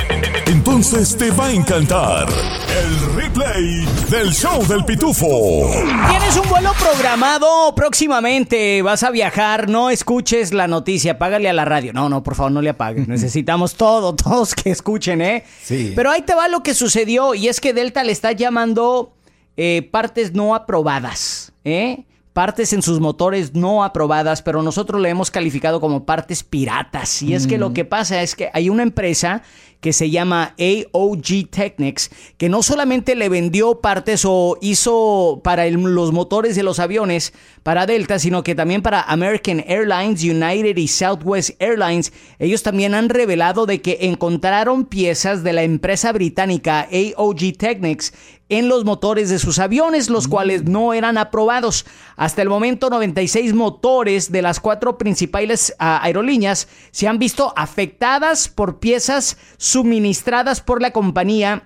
Entonces 0.47 1.17
te 1.17 1.31
va 1.31 1.47
a 1.47 1.53
encantar 1.53 2.27
el 2.29 3.15
replay 3.15 3.87
del 4.11 4.33
show 4.33 4.67
del 4.67 4.85
pitufo. 4.85 5.71
Tienes 6.09 6.37
un 6.37 6.49
vuelo 6.49 6.73
programado 6.81 7.75
próximamente, 7.77 8.83
vas 8.83 9.05
a 9.05 9.11
viajar, 9.13 9.69
no 9.69 9.89
escuches 9.91 10.53
la 10.53 10.67
noticia, 10.67 11.17
págale 11.17 11.49
a 11.49 11.53
la 11.53 11.65
radio. 11.65 11.93
No, 11.93 12.09
no, 12.09 12.25
por 12.25 12.35
favor, 12.35 12.51
no 12.51 12.63
le 12.63 12.71
apagues. 12.71 13.07
Necesitamos 13.09 13.77
todo, 13.77 14.15
todos 14.17 14.57
que 14.57 14.71
escuchen, 14.71 15.23
¿eh? 15.23 15.45
Sí. 15.63 15.93
Pero 15.95 16.11
ahí 16.11 16.23
te 16.23 16.35
va 16.35 16.49
lo 16.49 16.65
que 16.65 16.75
sucedió 16.75 17.37
y 17.37 17.47
es 17.47 17.61
que 17.61 17.73
Delta 17.73 18.03
le 18.03 18.11
está 18.11 18.33
llamando 18.33 19.15
eh, 19.57 19.89
partes 19.93 20.33
no 20.33 20.57
aprobadas, 20.57 21.53
¿eh? 21.65 22.05
Partes 22.37 22.75
en 22.75 22.83
sus 22.83 23.01
motores 23.01 23.55
no 23.55 23.83
aprobadas, 23.83 24.43
pero 24.43 24.63
nosotros 24.63 25.01
le 25.01 25.09
hemos 25.09 25.31
calificado 25.31 25.81
como 25.81 26.05
partes 26.05 26.45
piratas. 26.45 27.23
Y 27.23 27.33
es 27.33 27.47
que 27.47 27.57
lo 27.57 27.73
que 27.73 27.87
pasa 27.87 28.21
es 28.21 28.37
que 28.37 28.51
hay 28.53 28.69
una 28.69 28.83
empresa 28.83 29.43
que 29.87 29.93
se 29.93 30.11
llama 30.11 30.53
AOG 30.59 31.49
Technics, 31.49 32.11
que 32.39 32.49
no 32.49 32.65
solamente 32.65 33.15
le 33.15 33.29
vendió 33.29 33.81
partes 33.81 34.25
o 34.27 34.59
hizo 34.61 35.41
para 35.45 35.65
el- 35.65 35.75
los 35.75 36.11
motores 36.11 36.57
de 36.57 36.65
los 36.65 36.81
aviones 36.81 37.33
para 37.63 37.87
Delta, 37.87 38.19
sino 38.19 38.43
que 38.43 38.57
también 38.57 38.83
para 38.83 39.03
American 39.03 39.63
Airlines, 39.65 40.25
United 40.25 40.77
y 40.77 40.89
Southwest 40.89 41.51
Airlines. 41.61 42.13
Ellos 42.41 42.65
también 42.65 42.95
han 42.95 43.09
revelado 43.11 43.65
de 43.65 43.81
que 43.81 43.99
encontraron 44.01 44.87
piezas 44.87 45.45
de 45.45 45.53
la 45.53 45.63
empresa 45.63 46.11
británica 46.13 46.89
AOG 46.91 47.57
Technics 47.57 48.13
en 48.49 48.69
los 48.69 48.85
motores 48.85 49.29
de 49.29 49.41
sus 49.41 49.59
aviones, 49.59 50.09
los 50.09 50.29
cuales 50.29 50.63
no 50.65 50.95
eran 50.95 51.19
aprobados. 51.19 51.85
Hasta 52.17 52.43
el 52.43 52.49
momento, 52.49 52.91
96 52.91 53.55
motores 53.55 54.31
de 54.31 54.41
las 54.41 54.61
cuatro 54.61 54.99
principales 54.99 55.75
ah, 55.81 55.99
aerolíneas 56.01 56.69
se 56.93 57.09
han 57.09 57.19
visto 57.19 57.53
afectadas 57.57 58.47
por 58.49 58.79
piezas 58.79 59.37
suministradas 59.77 60.63
por 60.63 60.81
la 60.81 60.91
compañía. 60.91 61.65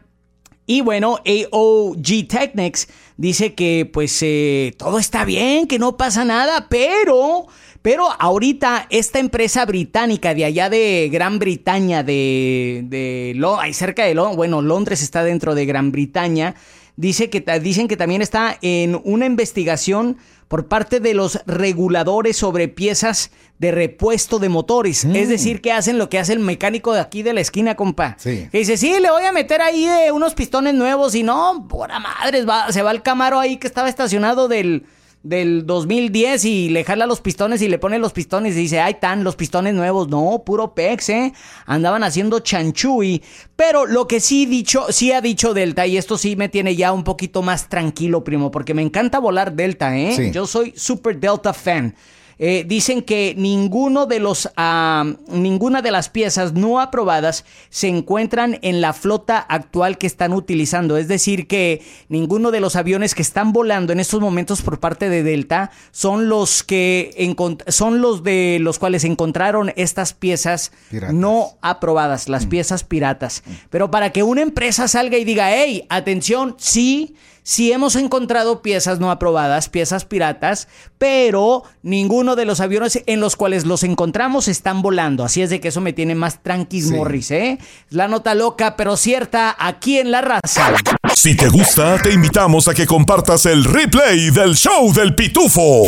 Y 0.66 0.80
bueno, 0.80 1.18
AOG 1.24 2.26
Technics 2.28 2.88
dice 3.16 3.54
que 3.54 3.88
pues 3.92 4.18
eh, 4.22 4.74
todo 4.76 4.98
está 4.98 5.24
bien, 5.24 5.68
que 5.68 5.78
no 5.78 5.96
pasa 5.96 6.24
nada, 6.24 6.66
pero... 6.68 7.46
Pero 7.82 8.08
ahorita 8.18 8.88
esta 8.90 9.20
empresa 9.20 9.64
británica 9.64 10.34
de 10.34 10.44
allá 10.44 10.68
de 10.68 11.08
Gran 11.10 11.38
Bretaña, 11.38 12.02
de, 12.02 12.82
de 12.84 13.40
ay, 13.58 13.72
cerca 13.72 14.04
de 14.04 14.12
Londres, 14.12 14.36
bueno, 14.36 14.60
Londres 14.60 15.00
está 15.00 15.24
dentro 15.24 15.54
de 15.54 15.64
Gran 15.64 15.90
Bretaña, 15.90 16.56
dice 16.96 17.30
que, 17.30 17.40
dicen 17.60 17.88
que 17.88 17.96
también 17.96 18.20
está 18.20 18.58
en 18.60 19.00
una 19.02 19.24
investigación 19.24 20.18
por 20.50 20.66
parte 20.66 20.98
de 20.98 21.14
los 21.14 21.38
reguladores 21.46 22.36
sobre 22.36 22.66
piezas 22.66 23.30
de 23.60 23.70
repuesto 23.70 24.40
de 24.40 24.48
motores. 24.48 25.04
Es 25.04 25.28
decir, 25.28 25.60
que 25.60 25.70
hacen 25.70 25.96
lo 25.96 26.10
que 26.10 26.18
hace 26.18 26.32
el 26.32 26.40
mecánico 26.40 26.92
de 26.92 26.98
aquí 26.98 27.22
de 27.22 27.32
la 27.32 27.40
esquina, 27.40 27.76
compa. 27.76 28.16
Sí. 28.18 28.48
Que 28.50 28.58
dice, 28.58 28.76
sí, 28.76 28.98
le 28.98 29.12
voy 29.12 29.22
a 29.22 29.30
meter 29.30 29.62
ahí 29.62 29.84
eh, 29.86 30.10
unos 30.10 30.34
pistones 30.34 30.74
nuevos 30.74 31.14
y 31.14 31.22
no, 31.22 31.68
por 31.68 31.90
madres, 32.00 32.48
va, 32.48 32.72
se 32.72 32.82
va 32.82 32.90
el 32.90 33.00
Camaro 33.00 33.38
ahí 33.38 33.58
que 33.58 33.68
estaba 33.68 33.88
estacionado 33.88 34.48
del, 34.48 34.86
del 35.22 35.66
2010 35.66 36.44
y 36.46 36.68
le 36.70 36.82
jala 36.82 37.06
los 37.06 37.20
pistones 37.20 37.60
y 37.60 37.68
le 37.68 37.78
pone 37.78 37.98
los 37.98 38.12
pistones 38.12 38.56
y 38.56 38.60
dice, 38.60 38.80
ahí 38.80 38.92
están 38.92 39.22
los 39.22 39.36
pistones 39.36 39.74
nuevos. 39.74 40.08
No, 40.08 40.42
puro 40.44 40.74
pex, 40.74 41.08
¿eh? 41.10 41.32
Andaban 41.66 42.02
haciendo 42.02 42.40
chanchuy. 42.40 43.22
Pero 43.56 43.86
lo 43.86 44.08
que 44.08 44.20
sí, 44.20 44.46
dicho, 44.46 44.86
sí 44.90 45.12
ha 45.12 45.20
dicho 45.20 45.52
Delta, 45.52 45.86
y 45.86 45.96
esto 45.96 46.16
sí 46.16 46.36
me 46.36 46.48
tiene 46.48 46.76
ya 46.76 46.92
un 46.92 47.04
poquito 47.04 47.42
más 47.42 47.68
tranquilo, 47.68 48.24
primo, 48.24 48.50
porque 48.50 48.74
me 48.74 48.82
encanta 48.82 49.18
volar 49.18 49.52
Delta, 49.52 49.96
¿eh? 49.96 50.14
Sí. 50.16 50.30
Yo 50.30 50.46
soy 50.46 50.72
super 50.76 51.18
Delta 51.18 51.52
fan. 51.52 51.94
Eh, 52.42 52.64
dicen 52.66 53.02
que 53.02 53.34
ninguno 53.36 54.06
de 54.06 54.18
los, 54.18 54.48
ah, 54.56 55.04
ninguna 55.28 55.82
de 55.82 55.90
las 55.90 56.08
piezas 56.08 56.54
no 56.54 56.80
aprobadas 56.80 57.44
se 57.68 57.88
encuentran 57.88 58.58
en 58.62 58.80
la 58.80 58.94
flota 58.94 59.36
actual 59.36 59.98
que 59.98 60.06
están 60.06 60.32
utilizando. 60.32 60.96
Es 60.96 61.06
decir, 61.06 61.46
que 61.46 61.82
ninguno 62.08 62.50
de 62.50 62.60
los 62.60 62.76
aviones 62.76 63.14
que 63.14 63.20
están 63.20 63.52
volando 63.52 63.92
en 63.92 64.00
estos 64.00 64.22
momentos 64.22 64.62
por 64.62 64.80
parte 64.80 65.10
de 65.10 65.22
Delta 65.22 65.70
son 65.90 66.30
los 66.30 66.62
que 66.62 67.34
son 67.68 68.00
los 68.00 68.22
de 68.22 68.56
los 68.58 68.78
cuales 68.78 69.04
encontraron 69.04 69.74
estas 69.76 70.14
piezas 70.14 70.72
Piratas. 70.88 71.14
no 71.14 71.58
aprobadas, 71.60 72.30
las 72.30 72.46
piezas 72.46 72.84
piratas. 72.84 73.42
Pero 73.68 73.90
para 73.90 74.12
que 74.12 74.22
una 74.22 74.40
empresa 74.40 74.88
salga 74.88 75.18
y 75.18 75.24
diga, 75.24 75.52
hey, 75.52 75.84
atención, 75.90 76.56
sí, 76.58 77.16
sí 77.42 77.72
hemos 77.72 77.96
encontrado 77.96 78.62
piezas 78.62 79.00
no 79.00 79.10
aprobadas, 79.10 79.68
piezas 79.68 80.04
piratas, 80.04 80.68
pero 80.98 81.64
ninguno 81.82 82.36
de 82.36 82.44
los 82.44 82.60
aviones 82.60 83.02
en 83.06 83.20
los 83.20 83.36
cuales 83.36 83.64
los 83.66 83.82
encontramos 83.82 84.48
están 84.48 84.82
volando. 84.82 85.24
Así 85.24 85.42
es 85.42 85.50
de 85.50 85.60
que 85.60 85.68
eso 85.68 85.80
me 85.80 85.92
tiene 85.92 86.14
más 86.14 86.42
tranquis, 86.42 86.88
Sí. 86.88 86.94
Morris, 86.94 87.30
¿eh? 87.30 87.58
La 87.90 88.08
nota 88.08 88.34
loca, 88.34 88.76
pero 88.76 88.96
cierta, 88.96 89.54
aquí 89.58 89.98
en 89.98 90.10
La 90.10 90.20
Raza. 90.20 90.74
Si 91.14 91.36
te 91.36 91.48
gusta, 91.48 91.98
te 92.02 92.12
invitamos 92.12 92.68
a 92.68 92.74
que 92.74 92.86
compartas 92.86 93.46
el 93.46 93.64
replay 93.64 94.30
del 94.30 94.54
show 94.56 94.92
del 94.92 95.14
pitufo. 95.14 95.84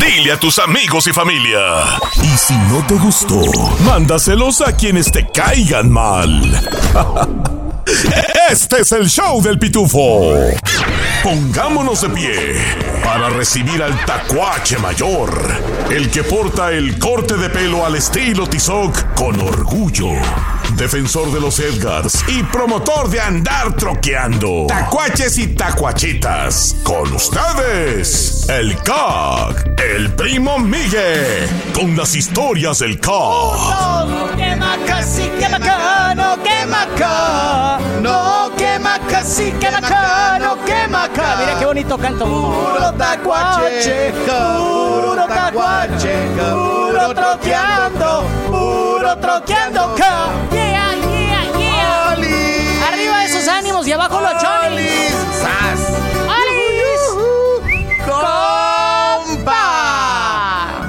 Dile 0.00 0.32
a 0.32 0.40
tus 0.40 0.58
amigos 0.58 1.06
y 1.06 1.12
familia. 1.12 1.60
Y 2.22 2.36
si 2.38 2.54
no 2.54 2.84
te 2.86 2.94
gustó, 2.94 3.40
mándaselos 3.84 4.60
a 4.62 4.74
quienes 4.76 5.10
te 5.12 5.26
caigan 5.28 5.90
mal. 5.90 6.40
Este 8.50 8.80
es 8.80 8.92
el 8.92 9.08
show 9.08 9.42
del 9.42 9.58
pitufo. 9.58 10.34
Pongámonos 11.22 12.00
de 12.02 12.08
pie 12.10 12.54
para 13.02 13.30
recibir 13.30 13.82
al 13.82 14.04
tacuache 14.04 14.78
mayor, 14.78 15.30
el 15.90 16.10
que 16.10 16.22
porta 16.22 16.70
el 16.72 16.98
corte 16.98 17.36
de 17.36 17.50
pelo 17.50 17.84
al 17.84 17.96
estilo 17.96 18.48
Tizoc 18.48 19.14
con 19.14 19.40
orgullo. 19.40 20.10
Defensor 20.76 21.32
de 21.32 21.40
los 21.40 21.58
Edgars 21.58 22.24
y 22.28 22.42
promotor 22.44 23.08
de 23.10 23.20
andar 23.20 23.74
troqueando. 23.76 24.66
Tacuaches 24.68 25.38
y 25.38 25.48
tacuachitas. 25.48 26.76
Con 26.82 27.12
ustedes, 27.12 28.48
el 28.48 28.76
CAC, 28.82 29.80
el 29.80 30.12
primo 30.14 30.58
Miguel, 30.58 31.48
con 31.74 31.96
las 31.96 32.14
historias 32.14 32.78
del 32.78 32.98
CAC. 32.98 34.36
quema 34.36 34.76
casi, 34.86 35.28
quema 35.38 35.56
acá, 35.58 36.14
no 36.14 36.42
quema 36.42 36.82
acá. 36.82 37.78
No 38.00 38.50
quema 38.56 38.98
casi, 39.08 39.52
quema 39.52 39.78
acá, 39.78 40.38
no 40.38 40.64
quema 40.64 41.04
acá. 41.04 41.36
Mira 41.40 41.58
qué 41.58 41.66
bonito 41.66 41.98
canto. 41.98 42.24
Puro 42.24 42.92
tacuache, 42.96 44.12
puro 44.26 45.26
tacuache, 45.26 46.14
puro 46.38 47.14
troqueando, 47.14 48.24
puro 48.48 48.69
troqueando 49.16 49.80
acá. 49.80 50.30
Yeah, 50.52 50.94
yeah, 50.96 51.44
yeah. 51.58 52.88
Arriba 52.88 53.24
esos 53.24 53.48
ánimos 53.48 53.86
y 53.86 53.92
abajo 53.92 54.20
los 54.20 54.32
chonis. 54.42 55.14
¡Olis! 56.28 57.02
¡Compa! 59.34 59.60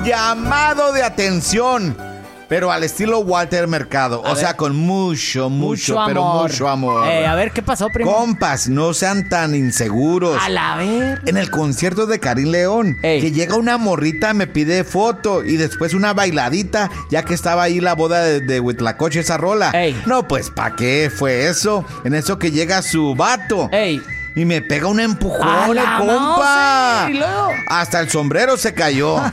Llamado 0.04 0.92
de 0.94 1.04
atención. 1.04 2.11
Pero 2.52 2.70
al 2.70 2.84
estilo 2.84 3.20
Walter 3.20 3.66
Mercado. 3.66 4.22
o 4.26 4.36
sea, 4.36 4.58
con 4.58 4.76
mucho, 4.76 5.50
mucho, 5.50 5.98
pero 6.06 6.22
mucho 6.26 6.68
amor. 6.68 7.08
Eh, 7.08 7.26
a 7.26 7.34
ver, 7.34 7.52
¿qué 7.52 7.62
pasó, 7.62 7.88
primo? 7.88 8.14
Compas, 8.14 8.68
no 8.68 8.94
sean 8.94 9.30
tan 9.30 9.56
inseguros. 9.56 10.38
A 10.38 10.50
la 10.50 10.76
ver. 10.76 11.22
En 11.28 11.38
el 11.38 11.50
concierto 11.50 12.08
de 12.08 12.20
Karim 12.20 12.50
León, 12.50 12.98
Ey. 13.04 13.22
que 13.22 13.32
llega 13.32 13.56
una 13.56 13.78
morrita, 13.78 14.34
me 14.34 14.48
pide 14.48 14.84
foto 14.84 15.46
y 15.46 15.56
después 15.56 15.94
una 15.94 16.14
bailadita, 16.14 16.92
ya 17.10 17.24
que 17.24 17.36
estaba 17.36 17.64
ahí 17.64 17.80
la 17.80 17.96
boda 17.96 18.22
de, 18.22 18.42
de 18.42 18.60
Huitlacoche, 18.60 19.22
esa 19.22 19.38
rola. 19.38 19.72
Ey. 19.72 19.96
No, 20.06 20.28
pues, 20.28 20.50
¿pa' 20.50 20.76
qué 20.76 21.10
fue 21.10 21.48
eso? 21.48 21.86
En 22.04 22.14
eso 22.14 22.38
que 22.38 22.52
llega 22.52 22.82
su 22.82 23.16
vato. 23.16 23.70
Ey. 23.72 24.02
Y 24.36 24.44
me 24.44 24.62
pega 24.62 24.88
un 24.88 25.00
empujón, 25.00 25.48
¡A 25.48 25.68
el 25.68 25.76
la 25.76 25.98
compa. 26.00 27.08
Hasta 27.68 28.02
el 28.02 28.10
sombrero 28.10 28.58
se 28.58 28.74
cayó. 28.74 29.22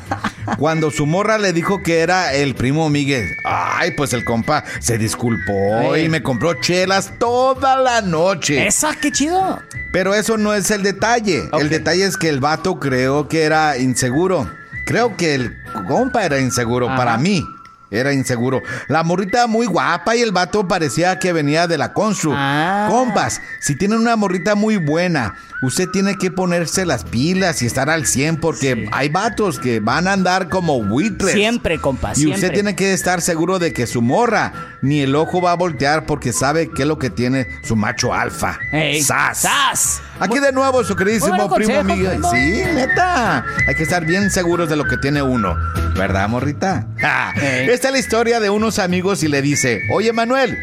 Cuando 0.57 0.91
su 0.91 1.07
morra 1.07 1.39
le 1.39 1.53
dijo 1.53 1.83
que 1.83 2.01
era 2.01 2.33
el 2.33 2.55
primo 2.55 2.89
Miguel. 2.89 3.37
Ay, 3.45 3.93
pues 3.93 4.13
el 4.13 4.25
compa 4.25 4.65
se 4.81 4.99
disculpó 4.99 5.95
Ey. 5.95 6.07
y 6.07 6.09
me 6.09 6.23
compró 6.23 6.55
chelas 6.55 7.13
toda 7.19 7.77
la 7.77 8.01
noche. 8.01 8.67
Esa, 8.67 8.95
qué 8.95 9.13
chido. 9.13 9.61
Pero 9.93 10.15
eso 10.15 10.37
no 10.39 10.55
es 10.55 10.71
el 10.71 10.83
detalle. 10.83 11.49
El 11.59 11.69
detalle 11.69 12.05
es 12.05 12.17
que 12.17 12.29
el 12.29 12.41
vato 12.41 12.79
creó 12.79 13.29
que 13.29 13.43
era 13.43 13.79
inseguro. 13.79 14.51
Creo 14.87 15.17
que 15.17 15.35
el 15.35 15.57
compa 15.87 16.25
era 16.25 16.41
inseguro. 16.41 16.89
Ajá. 16.89 16.97
Para 16.97 17.19
mí, 17.19 17.45
era 17.91 18.13
inseguro. 18.13 18.63
La 18.89 19.03
morrita 19.03 19.47
muy 19.47 19.67
guapa 19.67 20.15
y 20.17 20.21
el 20.21 20.33
vato 20.33 20.69
parecía 20.69 21.19
que 21.19 21.33
venía 21.33 21.67
de 21.67 21.79
la 21.79 21.93
constru. 21.93 22.33
Ah. 22.35 22.87
Compas, 22.91 23.41
si 23.61 23.77
tienen 23.77 23.99
una 23.99 24.17
morrita 24.17 24.55
muy 24.55 24.77
buena, 24.77 25.35
usted 25.63 25.89
tiene 25.89 26.17
que 26.17 26.31
ponerse 26.31 26.87
las 26.87 27.05
pilas 27.05 27.63
y 27.63 27.67
estar 27.67 27.91
al 27.91 28.07
100 28.07 28.37
porque 28.37 28.89
hay 28.93 29.09
vatos 29.09 29.59
que 29.59 29.81
van 29.81 30.09
a 30.09 30.13
andar 30.13 30.49
como 30.49 30.83
buitres. 30.85 31.33
Siempre, 31.35 31.79
compa, 31.79 32.13
Y 32.17 32.27
usted 32.27 32.53
tiene 32.53 32.77
que 32.77 32.93
estar 32.93 33.21
seguro 33.21 33.59
de 33.59 33.73
que 33.73 33.87
su 33.87 34.03
morra 34.03 34.77
ni 34.83 35.01
el 35.01 35.15
ojo 35.15 35.41
va 35.41 35.53
a 35.53 35.57
voltear 35.57 36.07
porque 36.07 36.33
sabe 36.33 36.71
qué 36.71 36.83
es 36.83 36.89
lo 36.89 36.99
que 36.99 37.11
tiene 37.11 37.47
su 37.63 37.77
macho 37.77 38.15
alfa. 38.15 38.59
Ey, 38.73 39.03
¡Sas! 39.03 39.39
¡Sas! 39.39 40.01
Aquí 40.21 40.39
de 40.39 40.53
nuevo 40.53 40.83
su 40.85 40.97
queridísimo 40.97 41.53
primo 41.55 41.83
primo. 41.85 42.31
Sí, 42.31 42.63
neta. 42.75 43.45
Hay 43.67 43.75
que 43.75 43.83
estar 43.85 44.05
bien 44.05 44.31
seguros 44.31 44.69
de 44.69 44.77
lo 44.77 44.85
que 44.85 44.97
tiene 44.97 45.23
uno. 45.23 45.57
¿Verdad, 45.97 46.29
morrita? 46.29 46.87
Ja. 46.99 47.33
Esta 47.41 47.89
es 47.89 47.93
la 47.93 47.99
historia 47.99 48.41
de 48.41 48.51
unos 48.51 48.79
amigos 48.79 49.23
y 49.23 49.29
le 49.29 49.41
dice, 49.41 49.83
oye 49.93 50.13
Manuel, 50.13 50.59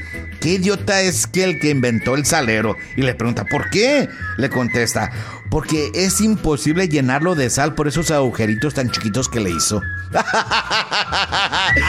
¿qué 0.46 0.52
idiota 0.52 1.02
es 1.02 1.26
que 1.26 1.44
el 1.44 1.60
que 1.60 1.72
inventó 1.72 2.14
el 2.14 2.24
salero? 2.24 2.78
Y 2.96 3.02
le 3.02 3.16
pregunta, 3.16 3.46
¿por 3.46 3.72
qué? 3.72 4.08
Le 4.38 4.48
contesta, 4.48 5.10
porque 5.50 5.90
es 5.96 6.22
imposible 6.22 6.88
llenarlo 6.88 7.34
de 7.34 7.50
sal 7.50 7.74
por 7.74 7.88
esos 7.88 8.12
agujeritos 8.12 8.76
tan 8.76 8.92
chiquitos 8.92 9.28
que 9.28 9.40
le 9.40 9.50
hizo. 9.50 9.82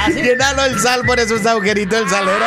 Llenarlo 0.08 0.62
de 0.62 0.78
sal 0.78 1.02
por 1.04 1.20
esos 1.20 1.44
agujeritos 1.44 2.00
del 2.00 2.08
salero. 2.08 2.46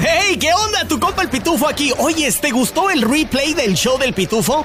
¡Hey! 0.00 0.38
¿Qué 0.40 0.54
onda? 0.54 0.88
Tu 0.88 0.98
compa 0.98 1.20
el 1.20 1.28
Pitufo 1.28 1.68
aquí. 1.68 1.92
Oye, 1.98 2.32
¿te 2.32 2.50
gustó 2.50 2.88
el 2.88 3.02
replay 3.02 3.52
del 3.52 3.74
show 3.74 3.98
del 3.98 4.14
Pitufo? 4.14 4.64